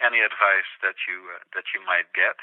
any 0.05 0.21
advice 0.21 0.69
that 0.85 1.09
you 1.09 1.25
uh, 1.33 1.41
that 1.57 1.73
you 1.73 1.81
might 1.89 2.13
get, 2.13 2.37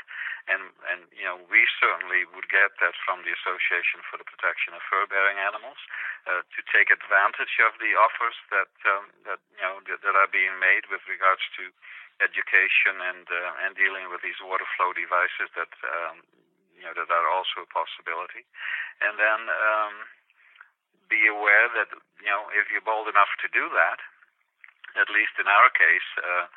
and 0.50 0.74
and 0.90 1.06
you 1.14 1.22
know 1.22 1.38
we 1.46 1.70
certainly 1.78 2.26
would 2.34 2.50
get 2.50 2.74
that 2.82 2.98
from 3.06 3.22
the 3.22 3.32
Association 3.32 4.02
for 4.10 4.18
the 4.18 4.28
Protection 4.28 4.74
of 4.74 4.82
Fur-bearing 4.90 5.38
Animals 5.38 5.78
uh, 6.26 6.42
to 6.44 6.60
take 6.74 6.90
advantage 6.90 7.62
of 7.62 7.78
the 7.78 7.94
offers 7.94 8.38
that 8.50 8.74
um, 8.90 9.14
that 9.30 9.40
you 9.54 9.64
know 9.64 9.86
that, 9.86 10.02
that, 10.02 10.18
are 10.18 10.32
being 10.32 10.58
made 10.58 10.90
with 10.90 11.06
regards 11.06 11.46
to 11.62 11.70
education 12.24 12.96
and 13.02 13.28
uh, 13.28 13.64
and 13.68 13.76
dealing 13.76 14.08
with 14.08 14.24
these 14.24 14.40
water 14.40 14.68
flow 14.76 14.96
devices 14.96 15.52
that 15.56 15.72
um, 15.84 16.24
you 16.76 16.84
know 16.88 16.96
that 16.96 17.12
are 17.12 17.30
also 17.32 17.64
a 17.64 17.70
possibility, 17.72 18.48
and 19.04 19.20
then 19.20 19.42
um, 19.52 19.94
be 21.12 21.28
aware 21.28 21.68
that 21.76 21.92
you 22.24 22.32
know 22.32 22.48
if 22.56 22.72
you're 22.72 22.86
bold 22.86 23.12
enough 23.12 23.32
to 23.44 23.48
do 23.52 23.68
that, 23.76 24.00
at 25.00 25.12
least 25.12 25.36
in 25.40 25.48
our 25.48 25.70
case. 25.72 26.10
Uh, 26.20 26.48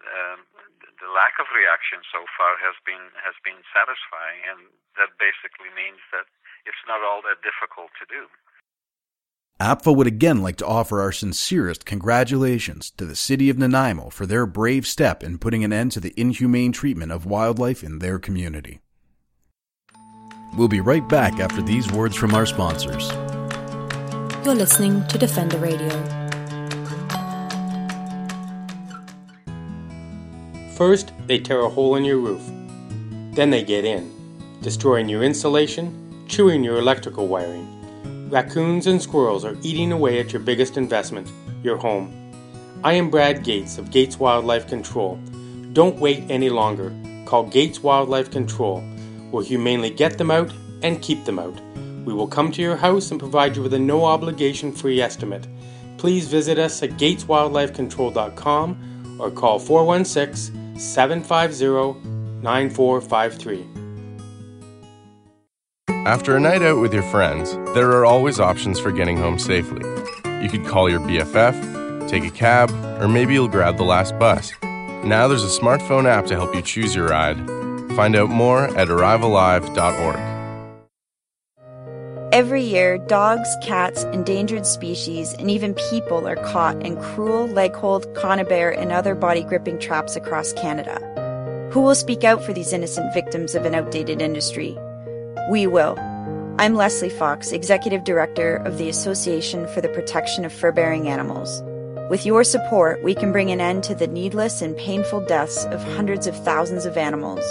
um, 0.00 0.48
the 0.96 1.10
lack 1.12 1.36
of 1.36 1.48
reaction 1.52 2.00
so 2.08 2.24
far 2.36 2.56
has 2.56 2.76
been 2.88 3.12
has 3.20 3.36
been 3.44 3.60
satisfying, 3.68 4.40
and 4.48 4.60
that 4.96 5.12
basically 5.20 5.68
means 5.76 6.00
that 6.12 6.24
it's 6.64 6.80
not 6.88 7.04
all 7.04 7.20
that 7.24 7.44
difficult 7.44 7.92
to 8.00 8.06
do. 8.08 8.28
APFA 9.60 9.94
would 9.94 10.06
again 10.06 10.40
like 10.40 10.56
to 10.56 10.66
offer 10.66 11.02
our 11.02 11.12
sincerest 11.12 11.84
congratulations 11.84 12.90
to 12.96 13.04
the 13.04 13.14
city 13.14 13.50
of 13.50 13.58
Nanaimo 13.58 14.08
for 14.08 14.24
their 14.24 14.46
brave 14.46 14.86
step 14.86 15.22
in 15.22 15.36
putting 15.36 15.64
an 15.64 15.72
end 15.72 15.92
to 15.92 16.00
the 16.00 16.14
inhumane 16.16 16.72
treatment 16.72 17.12
of 17.12 17.26
wildlife 17.26 17.84
in 17.84 17.98
their 17.98 18.18
community. 18.18 18.80
We'll 20.56 20.68
be 20.68 20.80
right 20.80 21.06
back 21.06 21.40
after 21.40 21.60
these 21.60 21.92
words 21.92 22.16
from 22.16 22.34
our 22.34 22.46
sponsors. 22.46 23.10
You're 24.46 24.54
listening 24.54 25.06
to 25.08 25.18
Defender 25.18 25.58
Radio. 25.58 25.90
First, 30.74 31.12
they 31.26 31.38
tear 31.38 31.60
a 31.60 31.68
hole 31.68 31.96
in 31.96 32.06
your 32.06 32.16
roof. 32.16 32.42
Then 33.34 33.50
they 33.50 33.62
get 33.62 33.84
in, 33.84 34.10
destroying 34.62 35.10
your 35.10 35.22
insulation, 35.22 36.24
chewing 36.28 36.64
your 36.64 36.78
electrical 36.78 37.28
wiring. 37.28 37.79
Raccoons 38.30 38.86
and 38.86 39.02
squirrels 39.02 39.44
are 39.44 39.56
eating 39.60 39.90
away 39.90 40.20
at 40.20 40.32
your 40.32 40.40
biggest 40.40 40.76
investment, 40.76 41.32
your 41.64 41.76
home. 41.76 42.14
I 42.84 42.92
am 42.92 43.10
Brad 43.10 43.42
Gates 43.42 43.76
of 43.76 43.90
Gates 43.90 44.20
Wildlife 44.20 44.68
Control. 44.68 45.18
Don't 45.72 45.98
wait 45.98 46.22
any 46.30 46.48
longer. 46.48 46.94
Call 47.26 47.42
Gates 47.42 47.82
Wildlife 47.82 48.30
Control. 48.30 48.84
We'll 49.32 49.42
humanely 49.42 49.90
get 49.90 50.16
them 50.16 50.30
out 50.30 50.52
and 50.84 51.02
keep 51.02 51.24
them 51.24 51.40
out. 51.40 51.60
We 52.04 52.12
will 52.12 52.28
come 52.28 52.52
to 52.52 52.62
your 52.62 52.76
house 52.76 53.10
and 53.10 53.18
provide 53.18 53.56
you 53.56 53.64
with 53.64 53.74
a 53.74 53.80
no 53.80 54.04
obligation 54.04 54.70
free 54.70 55.00
estimate. 55.00 55.48
Please 55.98 56.28
visit 56.28 56.56
us 56.56 56.80
at 56.84 56.90
gateswildlifecontrol.com 56.90 59.18
or 59.20 59.30
call 59.32 59.58
416 59.58 60.78
750 60.78 61.98
9453. 62.42 63.69
After 66.06 66.34
a 66.34 66.40
night 66.40 66.62
out 66.62 66.80
with 66.80 66.94
your 66.94 67.02
friends, 67.02 67.52
there 67.74 67.90
are 67.90 68.06
always 68.06 68.40
options 68.40 68.80
for 68.80 68.90
getting 68.90 69.18
home 69.18 69.38
safely. 69.38 69.84
You 70.42 70.48
could 70.48 70.64
call 70.64 70.88
your 70.88 71.00
BFF, 71.00 72.08
take 72.08 72.24
a 72.24 72.30
cab, 72.30 72.70
or 73.02 73.06
maybe 73.06 73.34
you'll 73.34 73.48
grab 73.48 73.76
the 73.76 73.82
last 73.84 74.18
bus. 74.18 74.50
Now 75.04 75.28
there's 75.28 75.44
a 75.44 75.60
smartphone 75.60 76.06
app 76.06 76.24
to 76.28 76.36
help 76.36 76.54
you 76.54 76.62
choose 76.62 76.94
your 76.94 77.08
ride. 77.08 77.36
Find 77.96 78.16
out 78.16 78.30
more 78.30 78.74
at 78.78 78.88
arrivealive.org. 78.88 80.18
Every 82.32 82.62
year, 82.62 82.96
dogs, 82.96 83.54
cats, 83.62 84.04
endangered 84.04 84.64
species, 84.64 85.34
and 85.34 85.50
even 85.50 85.74
people 85.90 86.26
are 86.26 86.36
caught 86.36 86.80
in 86.82 86.98
cruel 86.98 87.46
leghold, 87.46 88.10
conibear, 88.14 88.70
and 88.70 88.90
other 88.90 89.14
body 89.14 89.42
gripping 89.42 89.78
traps 89.78 90.16
across 90.16 90.54
Canada. 90.54 90.98
Who 91.72 91.82
will 91.82 91.94
speak 91.94 92.24
out 92.24 92.42
for 92.42 92.54
these 92.54 92.72
innocent 92.72 93.12
victims 93.12 93.54
of 93.54 93.66
an 93.66 93.74
outdated 93.74 94.22
industry? 94.22 94.78
We 95.50 95.66
will. 95.66 95.98
I'm 96.60 96.76
Leslie 96.76 97.10
Fox, 97.10 97.50
Executive 97.50 98.04
Director 98.04 98.58
of 98.58 98.78
the 98.78 98.88
Association 98.88 99.66
for 99.74 99.80
the 99.80 99.88
Protection 99.88 100.44
of 100.44 100.52
Fur-Bearing 100.52 101.08
Animals. 101.08 101.60
With 102.08 102.24
your 102.24 102.44
support, 102.44 103.02
we 103.02 103.16
can 103.16 103.32
bring 103.32 103.50
an 103.50 103.60
end 103.60 103.82
to 103.84 103.96
the 103.96 104.06
needless 104.06 104.62
and 104.62 104.76
painful 104.76 105.26
deaths 105.26 105.64
of 105.64 105.82
hundreds 105.82 106.28
of 106.28 106.36
thousands 106.44 106.86
of 106.86 106.96
animals. 106.96 107.44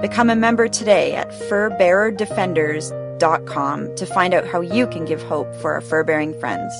Become 0.00 0.30
a 0.30 0.36
member 0.36 0.68
today 0.68 1.14
at 1.14 1.30
furbearerdefenders.com 1.50 3.94
to 3.94 4.06
find 4.06 4.32
out 4.32 4.46
how 4.46 4.62
you 4.62 4.86
can 4.86 5.04
give 5.04 5.22
hope 5.24 5.54
for 5.56 5.74
our 5.74 5.82
fur 5.82 6.02
bearing 6.02 6.32
friends. 6.40 6.72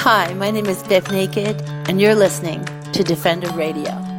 Hi, 0.00 0.34
my 0.34 0.50
name 0.50 0.66
is 0.66 0.82
Bev 0.82 1.08
Naked, 1.12 1.62
and 1.88 2.00
you're 2.00 2.16
listening 2.16 2.64
to 2.92 3.04
Defender 3.04 3.52
Radio. 3.52 4.11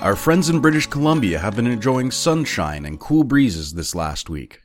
Our 0.00 0.16
friends 0.16 0.48
in 0.48 0.60
British 0.60 0.86
Columbia 0.86 1.38
have 1.40 1.56
been 1.56 1.66
enjoying 1.66 2.10
sunshine 2.10 2.86
and 2.86 2.98
cool 2.98 3.22
breezes 3.22 3.74
this 3.74 3.94
last 3.94 4.30
week. 4.30 4.62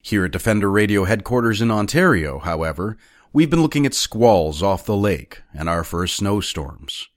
Here 0.00 0.24
at 0.24 0.30
Defender 0.32 0.70
Radio 0.70 1.04
headquarters 1.04 1.60
in 1.60 1.70
Ontario, 1.70 2.38
however, 2.38 2.96
we've 3.34 3.50
been 3.50 3.60
looking 3.60 3.84
at 3.84 3.92
squalls 3.92 4.62
off 4.62 4.86
the 4.86 4.96
lake 4.96 5.42
and 5.52 5.68
our 5.68 5.84
first 5.84 6.16
snowstorms. 6.16 7.10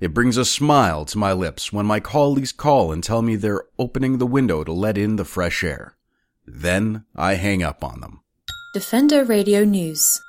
It 0.00 0.14
brings 0.14 0.38
a 0.38 0.46
smile 0.46 1.04
to 1.04 1.18
my 1.18 1.34
lips 1.34 1.70
when 1.70 1.84
my 1.84 2.00
colleagues 2.00 2.52
call 2.52 2.90
and 2.90 3.04
tell 3.04 3.20
me 3.20 3.36
they're 3.36 3.64
opening 3.78 4.16
the 4.16 4.26
window 4.26 4.64
to 4.64 4.72
let 4.72 4.96
in 4.96 5.16
the 5.16 5.26
fresh 5.26 5.62
air. 5.62 5.98
Then 6.46 7.04
I 7.14 7.34
hang 7.34 7.62
up 7.62 7.84
on 7.84 8.00
them. 8.00 8.22
Defender 8.72 9.24
Radio 9.24 9.62
News. 9.62 10.22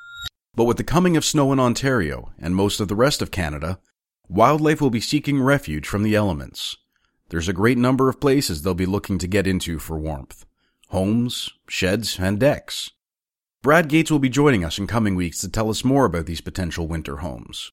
But 0.56 0.66
with 0.66 0.76
the 0.76 0.84
coming 0.84 1.16
of 1.16 1.24
snow 1.24 1.54
in 1.54 1.60
Ontario 1.60 2.34
and 2.38 2.54
most 2.54 2.82
of 2.82 2.90
the 2.90 2.96
rest 2.98 3.22
of 3.22 3.32
Canada, 3.32 3.80
wildlife 4.30 4.82
will 4.82 4.90
be 4.90 5.00
seeking 5.00 5.42
refuge 5.42 5.88
from 5.88 6.04
the 6.04 6.16
elements. 6.16 6.78
there's 7.30 7.50
a 7.50 7.54
great 7.54 7.78
number 7.78 8.08
of 8.08 8.20
places 8.20 8.62
they'll 8.62 8.76
be 8.76 8.86
looking 8.86 9.18
to 9.18 9.28
get 9.28 9.48
into 9.48 9.80
for 9.80 9.98
warmth 9.98 10.46
homes, 10.90 11.50
sheds, 11.68 12.20
and 12.20 12.40
decks. 12.40 12.92
Brad 13.62 13.90
Gates 13.90 14.12
will 14.12 14.20
be 14.20 14.30
joining 14.30 14.64
us 14.64 14.78
in 14.78 14.86
coming 14.86 15.16
weeks 15.16 15.40
to 15.42 15.50
tell 15.50 15.70
us 15.70 15.84
more 15.84 16.06
about 16.06 16.28
these 16.28 16.42
potential 16.42 16.88
winter 16.88 17.18
homes. 17.18 17.72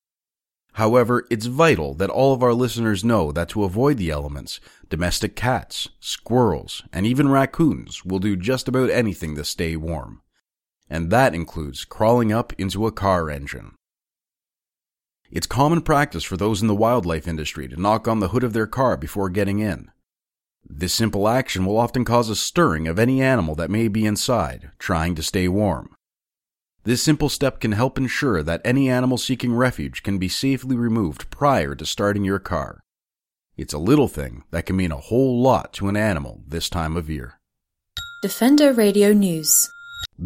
However, 0.73 1.27
it's 1.31 1.47
vital 1.47 1.93
that 1.95 2.09
all 2.09 2.33
of 2.33 2.43
our 2.43 2.55
listeners 2.55 3.05
know 3.05 3.31
that 3.31 3.51
to 3.51 3.65
avoid 3.65 3.99
the 3.99 4.11
elements, 4.11 4.59
domestic 4.89 5.37
cats, 5.37 5.91
squirrels, 6.01 6.83
and 6.93 7.05
even 7.05 7.29
raccoons 7.29 8.07
will 8.07 8.19
do 8.19 8.37
just 8.37 8.69
about 8.69 8.89
anything 8.89 9.35
to 9.37 9.45
stay 9.45 9.77
warm. 9.77 10.23
And 10.89 11.11
that 11.11 11.35
includes 11.35 11.85
crawling 11.85 12.33
up 12.33 12.55
into 12.59 12.87
a 12.87 12.93
car 12.93 13.29
engine. 13.29 13.73
It's 15.33 15.47
common 15.47 15.81
practice 15.81 16.25
for 16.25 16.37
those 16.37 16.61
in 16.61 16.69
the 16.69 16.75
wildlife 16.75 17.27
industry 17.27 17.67
to 17.69 17.81
knock 17.81 18.07
on 18.07 18.21
the 18.21 18.29
hood 18.29 18.45
of 18.45 18.53
their 18.53 18.67
car 18.67 18.99
before 18.99 19.31
getting 19.31 19.61
in. 19.61 19.91
This 20.63 20.93
simple 20.93 21.27
action 21.27 21.65
will 21.65 21.79
often 21.79 22.05
cause 22.05 22.29
a 22.29 22.37
stirring 22.37 22.87
of 22.87 22.99
any 22.99 23.23
animal 23.23 23.55
that 23.55 23.71
may 23.71 23.89
be 23.89 24.05
inside, 24.05 24.73
trying 24.79 25.15
to 25.15 25.23
stay 25.23 25.49
warm. 25.49 25.95
This 26.85 27.03
simple 27.03 27.31
step 27.31 27.61
can 27.61 27.73
help 27.73 27.97
ensure 27.97 28.43
that 28.43 28.61
any 28.63 28.91
animal 28.91 29.17
seeking 29.17 29.55
refuge 29.55 30.03
can 30.03 30.19
be 30.19 30.29
safely 30.29 30.77
removed 30.77 31.31
prior 31.31 31.75
to 31.77 31.87
starting 31.87 32.25
your 32.25 32.39
car. 32.39 32.83
It's 33.57 33.73
a 33.73 33.79
little 33.79 34.09
thing 34.09 34.45
that 34.51 34.67
can 34.67 34.77
mean 34.77 34.93
a 34.93 34.97
whole 34.97 35.41
lot 35.41 35.73
to 35.75 35.89
an 35.89 35.97
animal 35.97 36.43
this 36.47 36.69
time 36.69 36.95
of 36.95 37.09
year. 37.09 37.41
Defender 38.23 38.75
Radio 38.75 39.15
News. 39.15 39.71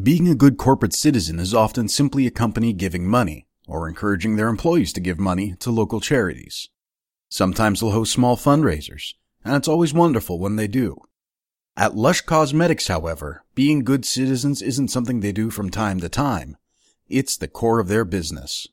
Being 0.03 0.29
a 0.29 0.35
good 0.35 0.57
corporate 0.57 0.95
citizen 0.95 1.39
is 1.39 1.55
often 1.55 1.87
simply 1.87 2.27
a 2.27 2.33
company 2.33 2.73
giving 2.73 3.07
money 3.09 3.46
or 3.67 3.89
encouraging 3.89 4.37
their 4.37 4.49
employees 4.49 4.93
to 4.95 5.01
give 5.01 5.19
money 5.19 5.55
to 5.61 5.71
local 5.71 6.01
charities. 6.01 6.69
Sometimes 7.29 7.81
they'll 7.81 7.91
host 7.91 8.13
small 8.13 8.37
fundraisers, 8.37 9.15
and 9.45 9.57
it's 9.57 9.69
always 9.69 9.93
wonderful 9.93 10.39
when 10.39 10.57
they 10.57 10.69
do. 10.69 10.97
At 11.77 11.95
Lush 11.95 12.23
Cosmetics, 12.23 12.89
however, 12.89 13.45
being 13.55 13.85
good 13.85 14.05
citizens 14.05 14.63
isn't 14.63 14.89
something 14.89 15.21
they 15.21 15.33
do 15.33 15.51
from 15.51 15.69
time 15.69 16.01
to 16.01 16.09
time. 16.09 16.57
It's 17.09 17.37
the 17.37 17.49
core 17.49 17.81
of 17.81 17.89
their 17.89 18.05
business. 18.05 18.67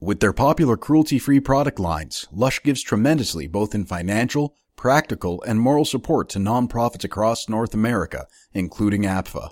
With 0.00 0.18
their 0.18 0.32
popular 0.32 0.76
cruelty-free 0.76 1.40
product 1.40 1.78
lines, 1.78 2.26
Lush 2.32 2.60
gives 2.62 2.82
tremendously 2.82 3.46
both 3.46 3.74
in 3.74 3.84
financial, 3.84 4.56
practical, 4.74 5.40
and 5.42 5.60
moral 5.60 5.84
support 5.84 6.28
to 6.30 6.40
nonprofits 6.40 7.04
across 7.04 7.48
North 7.48 7.72
America, 7.72 8.26
including 8.52 9.02
APFA. 9.02 9.50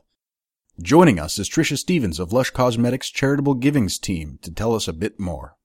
Joining 0.80 1.20
us 1.20 1.36
is 1.36 1.44
Tricia 1.44 1.76
Stevens 1.76 2.16
of 2.16 2.32
Lush 2.32 2.48
Cosmetics 2.56 3.12
Charitable 3.12 3.60
Givings 3.60 4.00
team 4.00 4.40
to 4.40 4.48
tell 4.48 4.72
us 4.72 4.88
a 4.88 4.96
bit 4.96 5.20
more. 5.20 5.60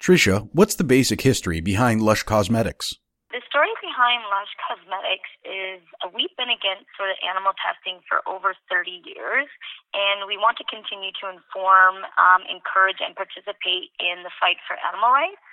Tricia, 0.00 0.48
what's 0.56 0.80
the 0.80 0.88
basic 0.88 1.20
history 1.20 1.60
behind 1.60 2.00
Lush 2.00 2.24
Cosmetics? 2.24 2.96
The 3.36 3.44
story 3.44 3.68
behind 3.84 4.24
Lush 4.32 4.48
Cosmetics 4.64 5.28
is 5.44 5.84
we've 6.16 6.32
been 6.40 6.48
against 6.48 6.88
sort 6.96 7.12
of 7.12 7.20
animal 7.20 7.52
testing 7.60 8.00
for 8.08 8.24
over 8.24 8.56
30 8.72 9.04
years, 9.04 9.52
and 9.92 10.24
we 10.24 10.40
want 10.40 10.56
to 10.56 10.66
continue 10.72 11.12
to 11.20 11.28
inform, 11.28 12.00
um, 12.16 12.48
encourage, 12.48 13.04
and 13.04 13.12
participate 13.12 13.92
in 14.00 14.24
the 14.24 14.32
fight 14.40 14.56
for 14.64 14.72
animal 14.88 15.12
rights. 15.12 15.44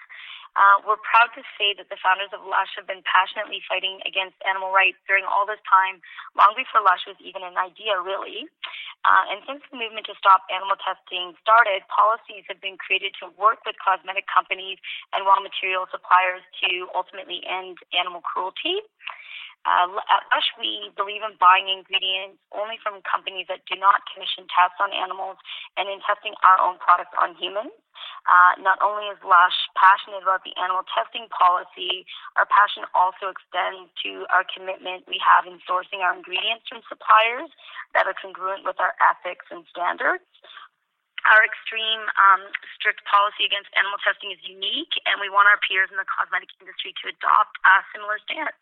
Uh, 0.58 0.82
we're 0.86 1.02
proud 1.06 1.30
to 1.38 1.44
say 1.58 1.78
that 1.78 1.90
the 1.94 2.00
founders 2.02 2.34
of 2.34 2.42
Lush 2.46 2.74
have 2.78 2.90
been 2.90 3.06
passionately 3.06 3.62
fighting 3.70 4.02
against 4.06 4.38
animal 4.46 4.74
rights 4.74 4.98
during 5.06 5.24
all 5.26 5.46
this 5.46 5.62
time, 5.68 6.02
long 6.34 6.58
before 6.58 6.82
Lush 6.82 7.06
was 7.06 7.18
even 7.22 7.46
an 7.46 7.58
idea, 7.58 7.98
really. 8.02 8.50
Uh, 9.08 9.32
and 9.32 9.40
since 9.48 9.64
the 9.72 9.80
movement 9.80 10.10
to 10.12 10.16
stop 10.20 10.44
animal 10.52 10.76
testing 10.82 11.32
started, 11.40 11.86
policies 11.88 12.44
have 12.52 12.60
been 12.60 12.76
created 12.76 13.16
to 13.24 13.32
work 13.40 13.64
with 13.64 13.80
cosmetic 13.80 14.28
companies 14.28 14.82
and 15.16 15.24
raw 15.24 15.40
material 15.40 15.88
suppliers 15.88 16.44
to 16.60 16.90
ultimately 16.92 17.40
end 17.48 17.80
animal 17.96 18.20
cruelty. 18.20 18.84
Uh, 19.68 19.92
at 20.08 20.24
Lush, 20.32 20.50
we 20.56 20.88
believe 20.96 21.20
in 21.20 21.36
buying 21.36 21.68
ingredients 21.68 22.40
only 22.56 22.80
from 22.80 23.04
companies 23.04 23.52
that 23.52 23.68
do 23.68 23.76
not 23.76 24.08
commission 24.08 24.48
tests 24.48 24.80
on 24.80 24.96
animals 24.96 25.36
and 25.76 25.92
in 25.92 26.00
testing 26.08 26.32
our 26.48 26.58
own 26.64 26.80
products 26.80 27.12
on 27.20 27.36
humans. 27.36 27.76
Uh, 28.24 28.56
not 28.64 28.80
only 28.80 29.12
is 29.12 29.20
Lush 29.20 29.60
passionate 29.76 30.24
about 30.24 30.48
the 30.48 30.56
animal 30.56 30.88
testing 30.88 31.28
policy, 31.28 32.08
our 32.40 32.48
passion 32.48 32.88
also 32.96 33.28
extends 33.28 33.92
to 34.00 34.24
our 34.32 34.48
commitment 34.48 35.04
we 35.12 35.20
have 35.20 35.44
in 35.44 35.60
sourcing 35.68 36.00
our 36.00 36.16
ingredients 36.16 36.64
from 36.72 36.80
suppliers 36.88 37.52
that 37.92 38.08
are 38.08 38.16
congruent 38.16 38.64
with 38.64 38.80
our 38.80 38.96
ethics 39.04 39.44
and 39.52 39.68
standards 39.68 40.24
our 41.28 41.44
extreme 41.44 42.08
um, 42.16 42.48
strict 42.80 43.04
policy 43.04 43.44
against 43.44 43.68
animal 43.76 44.00
testing 44.00 44.32
is 44.32 44.40
unique, 44.40 44.96
and 45.04 45.20
we 45.20 45.28
want 45.28 45.52
our 45.52 45.60
peers 45.68 45.92
in 45.92 46.00
the 46.00 46.08
cosmetic 46.08 46.48
industry 46.64 46.96
to 46.96 47.12
adopt 47.12 47.60
a 47.68 47.84
similar 47.92 48.24
stance. 48.24 48.56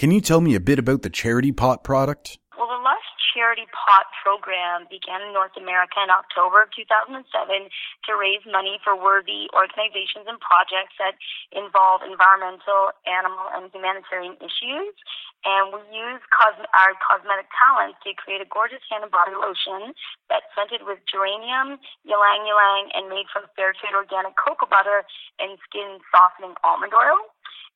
Can 0.00 0.08
you 0.16 0.24
tell 0.24 0.40
me 0.40 0.56
a 0.56 0.64
bit 0.64 0.80
about 0.80 1.04
the 1.04 1.12
Charity 1.12 1.52
Pot 1.52 1.84
product? 1.84 2.40
Well, 2.56 2.72
the 2.72 2.80
Lush 2.80 3.04
Charity 3.36 3.68
Pot 3.68 4.08
program 4.24 4.88
began 4.88 5.20
in 5.20 5.36
North 5.36 5.52
America 5.60 6.00
in 6.00 6.08
October 6.08 6.64
of 6.64 6.72
2007 6.72 7.20
to 7.20 8.10
raise 8.16 8.40
money 8.48 8.80
for 8.80 8.96
worthy 8.96 9.52
organizations 9.52 10.24
and 10.24 10.40
projects 10.40 10.96
that 10.96 11.20
involve 11.52 12.00
environmental, 12.00 12.96
animal, 13.04 13.44
and 13.52 13.68
humanitarian 13.76 14.40
issues. 14.40 14.96
And 15.44 15.68
we 15.68 15.84
use 15.92 16.24
cos- 16.32 16.64
our 16.72 16.96
cosmetic 16.96 17.52
talents 17.52 18.00
to 18.08 18.16
create 18.16 18.40
a 18.40 18.48
gorgeous 18.48 18.80
hand 18.88 19.04
and 19.04 19.12
body 19.12 19.36
lotion 19.36 19.92
that's 20.32 20.48
scented 20.56 20.88
with 20.88 21.04
geranium, 21.04 21.76
ylang 22.08 22.48
ylang, 22.48 22.88
and 22.96 23.12
made 23.12 23.28
from 23.28 23.52
fair 23.52 23.76
trade 23.76 23.92
organic 23.92 24.32
cocoa 24.40 24.64
butter 24.64 25.04
and 25.44 25.60
skin 25.68 26.00
softening 26.08 26.56
almond 26.64 26.96
oil. 26.96 27.20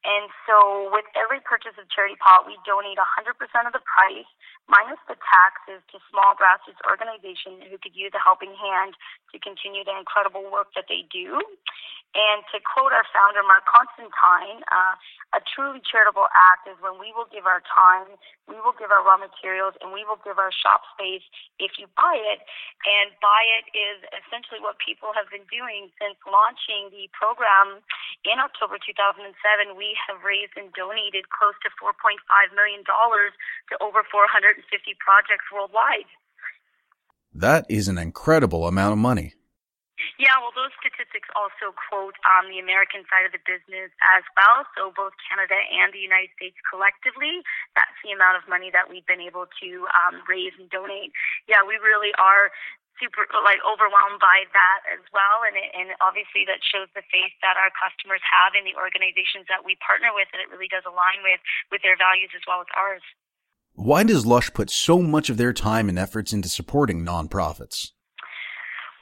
And 0.04 0.28
so 0.44 0.92
with 0.92 1.08
every 1.16 1.40
purchase 1.40 1.80
of 1.80 1.88
Charity 1.88 2.20
Pot, 2.20 2.44
we 2.44 2.60
donate 2.68 3.00
100% 3.00 3.40
of 3.64 3.72
the 3.72 3.80
price 3.80 4.28
minus 4.68 5.00
the 5.08 5.16
taxes 5.16 5.80
to 5.92 5.96
small 6.12 6.36
grassroots 6.36 6.80
organizations 6.84 7.64
who 7.68 7.80
could 7.80 7.96
use 7.96 8.12
a 8.12 8.20
helping 8.20 8.52
hand 8.52 8.96
to 9.32 9.40
continue 9.40 9.80
the 9.80 9.96
incredible 9.96 10.44
work 10.52 10.68
that 10.76 10.92
they 10.92 11.08
do. 11.08 11.40
And 12.14 12.46
to 12.54 12.62
quote 12.62 12.94
our 12.94 13.02
founder, 13.10 13.42
Mark 13.42 13.66
Constantine, 13.66 14.62
uh, 14.70 14.94
a 15.34 15.42
truly 15.42 15.82
charitable 15.82 16.30
act 16.30 16.70
is 16.70 16.78
when 16.78 17.02
we 17.02 17.10
will 17.10 17.26
give 17.26 17.42
our 17.42 17.58
time, 17.66 18.06
we 18.46 18.54
will 18.62 18.74
give 18.78 18.94
our 18.94 19.02
raw 19.02 19.18
materials, 19.18 19.74
and 19.82 19.90
we 19.90 20.06
will 20.06 20.22
give 20.22 20.38
our 20.38 20.54
shop 20.54 20.86
space 20.94 21.26
if 21.58 21.74
you 21.74 21.90
buy 21.98 22.14
it. 22.14 22.46
And 22.86 23.10
buy 23.18 23.42
it 23.58 23.66
is 23.74 24.06
essentially 24.14 24.62
what 24.62 24.78
people 24.78 25.10
have 25.18 25.26
been 25.26 25.42
doing 25.50 25.90
since 25.98 26.14
launching 26.22 26.94
the 26.94 27.10
program 27.10 27.82
in 28.22 28.38
October 28.38 28.78
2007. 28.78 29.34
We 29.74 29.98
have 30.06 30.22
raised 30.22 30.54
and 30.54 30.70
donated 30.70 31.34
close 31.34 31.58
to 31.66 31.68
$4.5 31.82 32.22
million 32.54 32.86
to 32.86 33.74
over 33.82 34.06
450 34.06 34.62
projects 35.02 35.50
worldwide. 35.50 36.06
That 37.34 37.66
is 37.66 37.90
an 37.90 37.98
incredible 37.98 38.70
amount 38.70 38.94
of 38.94 39.02
money. 39.02 39.34
Yeah, 40.20 40.36
well, 40.40 40.54
those 40.54 40.74
statistics 40.78 41.28
also 41.34 41.74
quote 41.74 42.16
on 42.24 42.46
um, 42.46 42.52
the 42.52 42.60
American 42.60 43.02
side 43.10 43.26
of 43.26 43.32
the 43.32 43.42
business 43.42 43.90
as 44.14 44.24
well. 44.38 44.64
So 44.76 44.94
both 44.94 45.16
Canada 45.26 45.56
and 45.56 45.90
the 45.90 46.02
United 46.02 46.30
States 46.38 46.56
collectively, 46.66 47.42
that's 47.74 47.94
the 48.04 48.14
amount 48.14 48.38
of 48.38 48.44
money 48.46 48.70
that 48.70 48.86
we've 48.90 49.06
been 49.06 49.22
able 49.22 49.50
to 49.60 49.68
um, 49.92 50.22
raise 50.28 50.54
and 50.56 50.70
donate. 50.70 51.12
Yeah, 51.50 51.66
we 51.66 51.80
really 51.82 52.14
are 52.16 52.54
super 53.02 53.26
like 53.42 53.58
overwhelmed 53.66 54.22
by 54.22 54.46
that 54.54 54.86
as 54.86 55.02
well 55.10 55.42
and 55.42 55.58
it, 55.58 55.66
and 55.74 55.98
obviously 55.98 56.46
that 56.46 56.62
shows 56.62 56.86
the 56.94 57.02
faith 57.10 57.34
that 57.42 57.58
our 57.58 57.66
customers 57.74 58.22
have 58.22 58.54
in 58.54 58.62
the 58.62 58.70
organizations 58.78 59.50
that 59.50 59.66
we 59.66 59.74
partner 59.82 60.14
with 60.14 60.30
and 60.30 60.38
it 60.38 60.46
really 60.46 60.70
does 60.70 60.86
align 60.86 61.18
with 61.26 61.42
with 61.74 61.82
their 61.82 61.98
values 61.98 62.30
as 62.38 62.46
well 62.46 62.62
as 62.62 62.70
ours. 62.78 63.02
Why 63.74 64.06
does 64.06 64.22
Lush 64.22 64.54
put 64.54 64.70
so 64.70 65.02
much 65.02 65.26
of 65.26 65.36
their 65.36 65.52
time 65.52 65.90
and 65.90 65.98
efforts 65.98 66.32
into 66.32 66.48
supporting 66.48 67.02
nonprofits? 67.02 67.90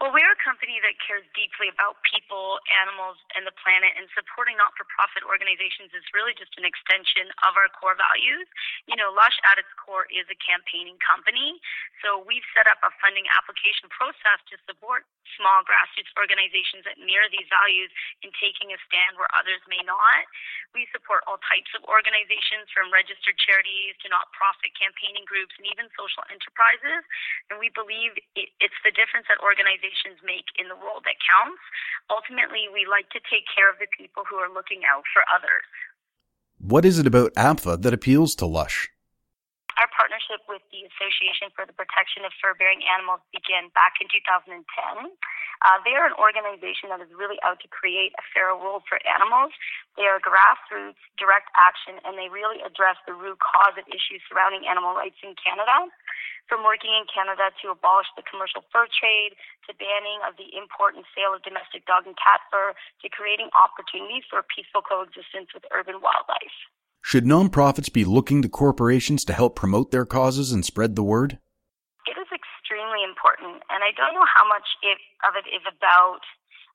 Well, 0.03 0.11
we're 0.11 0.35
a 0.35 0.43
company 0.43 0.83
that 0.83 0.99
cares 0.99 1.23
deeply 1.31 1.71
about 1.71 1.95
people, 2.03 2.59
animals, 2.83 3.23
and 3.38 3.47
the 3.47 3.55
planet, 3.55 3.95
and 3.95 4.11
supporting 4.19 4.59
not 4.59 4.75
for 4.75 4.83
profit 4.91 5.23
organizations 5.23 5.95
is 5.95 6.03
really 6.11 6.35
just 6.35 6.51
an 6.59 6.67
extension 6.67 7.31
of 7.47 7.55
our 7.55 7.71
core 7.71 7.95
values. 7.95 8.51
You 8.91 8.99
know, 8.99 9.15
Lush 9.15 9.38
at 9.47 9.62
its 9.62 9.71
core 9.79 10.11
is 10.11 10.27
a 10.27 10.35
campaigning 10.43 10.99
company, 10.99 11.62
so 12.03 12.19
we've 12.19 12.43
set 12.51 12.67
up 12.67 12.83
a 12.83 12.91
funding 12.99 13.31
application 13.31 13.87
process 13.95 14.43
to 14.51 14.59
support 14.67 15.07
small 15.38 15.62
grassroots 15.62 16.11
organizations 16.19 16.83
that 16.83 16.99
mirror 16.99 17.31
these 17.31 17.47
values 17.47 17.95
in 18.27 18.35
taking 18.43 18.75
a 18.75 18.83
stand 18.91 19.15
where 19.15 19.31
others 19.38 19.62
may 19.71 19.87
not. 19.87 20.27
We 20.75 20.91
support 20.91 21.23
all 21.31 21.38
types 21.47 21.71
of 21.79 21.87
organizations 21.87 22.67
from 22.75 22.91
registered 22.91 23.38
charities 23.38 23.95
to 24.03 24.11
not 24.11 24.35
profit 24.35 24.75
campaigning 24.75 25.23
groups 25.31 25.55
and 25.62 25.71
even 25.71 25.87
social 25.95 26.27
enterprises. 26.27 27.07
And 27.55 27.62
we 27.62 27.71
believe 27.71 28.19
it's 28.35 28.81
the 28.83 28.91
difference 28.91 29.31
that 29.31 29.38
organizations 29.47 29.91
make 30.22 30.46
in 30.61 30.68
the 30.68 30.76
world 30.76 31.02
that 31.09 31.18
counts. 31.24 31.62
Ultimately, 32.12 32.68
we 32.68 32.85
like 32.85 33.09
to 33.11 33.20
take 33.26 33.48
care 33.50 33.72
of 33.72 33.81
the 33.81 33.88
people 33.96 34.22
who 34.28 34.37
are 34.37 34.52
looking 34.52 34.85
out 34.87 35.02
for 35.11 35.24
others. 35.33 35.66
What 36.62 36.85
is 36.85 36.98
it 36.98 37.07
about 37.11 37.35
APFA 37.35 37.81
that 37.83 37.94
appeals 37.94 38.37
to 38.37 38.46
Lush? 38.46 38.91
Partnership 39.94 40.44
with 40.50 40.61
the 40.68 40.85
Association 40.85 41.48
for 41.56 41.64
the 41.64 41.72
Protection 41.72 42.26
of 42.28 42.32
Fur-Bearing 42.42 42.85
Animals 42.85 43.24
began 43.32 43.72
back 43.72 43.96
in 44.02 44.08
2010. 44.12 44.64
Uh, 45.62 45.78
they 45.87 45.94
are 45.94 46.11
an 46.11 46.16
organization 46.18 46.90
that 46.90 46.98
is 46.98 47.08
really 47.14 47.38
out 47.46 47.62
to 47.62 47.70
create 47.70 48.11
a 48.18 48.24
fairer 48.35 48.58
world 48.58 48.82
for 48.90 48.98
animals. 49.06 49.54
They 49.94 50.11
are 50.11 50.18
grassroots, 50.18 50.98
direct 51.14 51.54
action, 51.54 52.02
and 52.02 52.18
they 52.18 52.26
really 52.26 52.58
address 52.66 52.98
the 53.06 53.14
root 53.14 53.38
cause 53.38 53.78
of 53.78 53.87
issues 53.87 54.20
surrounding 54.26 54.66
animal 54.66 54.98
rights 54.98 55.22
in 55.22 55.38
Canada. 55.38 55.87
From 56.50 56.66
working 56.66 56.90
in 56.90 57.06
Canada 57.06 57.54
to 57.62 57.70
abolish 57.70 58.11
the 58.18 58.26
commercial 58.26 58.66
fur 58.74 58.90
trade, 58.90 59.38
to 59.64 59.72
banning 59.78 60.18
of 60.26 60.35
the 60.35 60.50
import 60.58 60.98
and 60.98 61.06
sale 61.14 61.30
of 61.30 61.46
domestic 61.46 61.87
dog 61.87 62.11
and 62.11 62.18
cat 62.18 62.42
fur, 62.50 62.74
to 62.74 63.06
creating 63.08 63.48
opportunities 63.54 64.26
for 64.26 64.42
peaceful 64.42 64.82
coexistence 64.82 65.54
with 65.54 65.62
urban 65.70 66.02
wildlife. 66.02 66.58
Should 67.03 67.25
nonprofits 67.25 67.93
be 67.93 68.05
looking 68.05 68.41
to 68.43 68.49
corporations 68.49 69.25
to 69.27 69.35
help 69.35 69.57
promote 69.57 69.91
their 69.91 70.07
causes 70.07 70.53
and 70.53 70.65
spread 70.65 70.97
the 70.97 71.03
word? 71.03 71.38
It 72.07 72.17
is 72.17 72.31
extremely 72.33 73.05
important, 73.05 73.61
and 73.69 73.85
I 73.85 73.91
don't 73.93 74.15
know 74.15 74.25
how 74.25 74.47
much 74.49 74.65
it, 74.83 74.99
of 75.29 75.35
it 75.37 75.45
is 75.51 75.62
about 75.67 76.23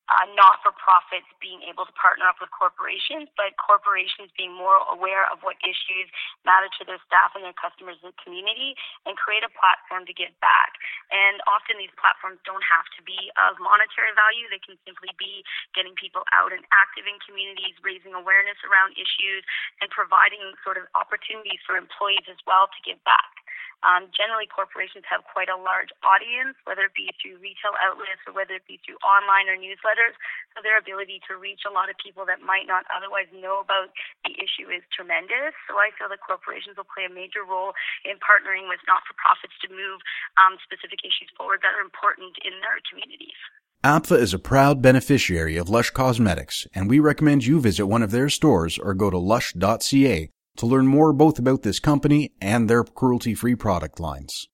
uh, 0.07 0.25
not 0.39 0.63
for 0.63 0.71
profits 0.75 1.27
being 1.43 1.59
able 1.67 1.83
to 1.83 1.95
partner 1.95 2.27
up 2.27 2.39
with 2.39 2.51
corporations, 2.55 3.27
but 3.35 3.55
corporations 3.59 4.31
being 4.39 4.55
more 4.55 4.79
aware 4.87 5.27
of 5.27 5.43
what 5.43 5.59
issues 5.63 6.07
matter 6.47 6.71
to 6.79 6.87
their 6.87 6.99
staff 7.03 7.35
and 7.35 7.43
their 7.43 7.55
customers 7.55 7.99
and 8.03 8.15
community 8.19 8.73
and 9.03 9.19
create 9.19 9.43
a 9.43 9.51
platform 9.51 10.07
to 10.07 10.15
give 10.15 10.31
back. 10.39 10.79
And 11.11 11.43
often 11.45 11.75
these 11.75 11.93
platforms 11.99 12.39
don't 12.47 12.63
have 12.63 12.87
to 12.95 13.01
be 13.03 13.31
of 13.35 13.59
monetary 13.59 14.15
value, 14.15 14.47
they 14.47 14.63
can 14.63 14.79
simply 14.87 15.11
be 15.19 15.43
getting 15.75 15.95
people 15.99 16.23
out 16.31 16.55
and 16.55 16.63
active 16.71 17.03
in 17.03 17.19
communities, 17.23 17.75
raising 17.83 18.15
awareness 18.15 18.59
around 18.63 18.95
issues, 18.95 19.43
and 19.83 19.91
providing 19.91 20.39
sort 20.63 20.79
of 20.79 20.87
opportunities 20.95 21.59
for 21.67 21.75
employees 21.75 22.25
as 22.31 22.39
well 22.47 22.71
to 22.71 22.79
give 22.87 22.99
back. 23.03 23.43
Um, 23.85 24.09
generally, 24.09 24.49
corporations 24.49 25.05
have 25.05 25.21
quite 25.29 25.53
a 25.53 25.59
large 25.59 25.93
audience, 26.01 26.57
whether 26.65 26.89
it 26.89 26.97
be 26.97 27.13
through 27.21 27.37
retail 27.37 27.77
outlets 27.77 28.25
or 28.25 28.33
whether 28.33 28.57
it 28.57 28.65
be 28.65 28.81
through 28.81 28.97
online 29.05 29.45
or 29.45 29.57
newsletters. 29.57 30.17
So 30.57 30.65
their 30.65 30.81
ability 30.81 31.21
to 31.29 31.37
reach 31.37 31.61
a 31.61 31.73
lot 31.73 31.93
of 31.93 31.95
people 32.01 32.25
that 32.25 32.41
might 32.41 32.65
not 32.65 32.89
otherwise 32.89 33.29
know 33.29 33.61
about 33.61 33.93
the 34.25 34.33
issue 34.33 34.65
is 34.73 34.81
tremendous. 34.89 35.53
So 35.69 35.77
I 35.77 35.93
feel 35.93 36.09
that 36.09 36.25
corporations 36.25 36.81
will 36.81 36.89
play 36.89 37.05
a 37.05 37.13
major 37.13 37.45
role 37.45 37.77
in 38.01 38.17
partnering 38.17 38.65
with 38.65 38.81
not-for-profits 38.89 39.53
to 39.61 39.69
move 39.69 40.01
um, 40.41 40.57
specific 40.65 41.05
issues 41.05 41.29
forward 41.37 41.61
that 41.61 41.77
are 41.77 41.85
important 41.85 42.33
in 42.41 42.57
their 42.65 42.81
communities. 42.89 43.37
APFA 43.85 44.17
is 44.17 44.33
a 44.33 44.41
proud 44.41 44.81
beneficiary 44.81 45.55
of 45.55 45.69
Lush 45.69 45.93
Cosmetics, 45.93 46.65
and 46.73 46.89
we 46.89 46.97
recommend 46.97 47.45
you 47.45 47.61
visit 47.61 47.85
one 47.85 48.01
of 48.01 48.09
their 48.09 48.27
stores 48.27 48.81
or 48.81 48.97
go 48.97 49.13
to 49.13 49.21
lush.ca 49.21 50.33
to 50.57 50.65
learn 50.65 50.87
more 50.87 51.13
both 51.13 51.39
about 51.39 51.63
this 51.63 51.79
company 51.79 52.33
and 52.41 52.69
their 52.69 52.83
cruelty 52.83 53.33
free 53.33 53.55
product 53.55 53.99
lines. 53.99 54.47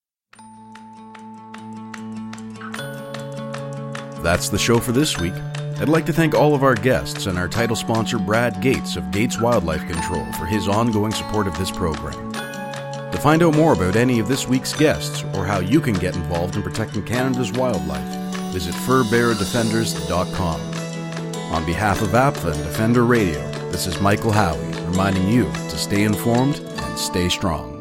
That's 4.21 4.47
the 4.47 4.57
show 4.57 4.79
for 4.79 4.93
this 4.93 5.17
week. 5.17 5.33
I'd 5.79 5.89
like 5.89 6.05
to 6.05 6.13
thank 6.13 6.33
all 6.33 6.55
of 6.55 6.63
our 6.63 6.75
guests 6.75 7.25
and 7.25 7.37
our 7.37 7.49
title 7.49 7.75
sponsor, 7.75 8.17
Brad 8.17 8.61
Gates 8.61 8.95
of 8.95 9.11
Gates 9.11 9.41
Wildlife 9.41 9.85
Control, 9.85 10.23
for 10.33 10.45
his 10.45 10.69
ongoing 10.69 11.11
support 11.11 11.45
of 11.45 11.57
this 11.57 11.71
program. 11.71 12.31
To 12.31 13.19
find 13.21 13.43
out 13.43 13.55
more 13.55 13.73
about 13.73 13.97
any 13.97 14.19
of 14.19 14.29
this 14.29 14.47
week's 14.47 14.73
guests 14.73 15.23
or 15.35 15.45
how 15.45 15.59
you 15.59 15.81
can 15.81 15.95
get 15.95 16.15
involved 16.15 16.55
in 16.55 16.63
protecting 16.63 17.03
Canada's 17.03 17.51
wildlife, 17.51 18.07
visit 18.53 18.73
furbearerdefenders.com. 18.73 20.61
On 21.53 21.65
behalf 21.65 22.01
of 22.01 22.09
APFA 22.09 22.53
and 22.53 22.63
Defender 22.63 23.03
Radio, 23.03 23.41
this 23.71 23.87
is 23.87 23.99
Michael 23.99 24.31
Howie 24.31 24.72
reminding 24.93 25.27
you 25.27 25.45
to 25.45 25.75
stay 25.75 26.03
informed 26.03 26.59
and 26.59 26.99
stay 26.99 27.27
strong. 27.27 27.72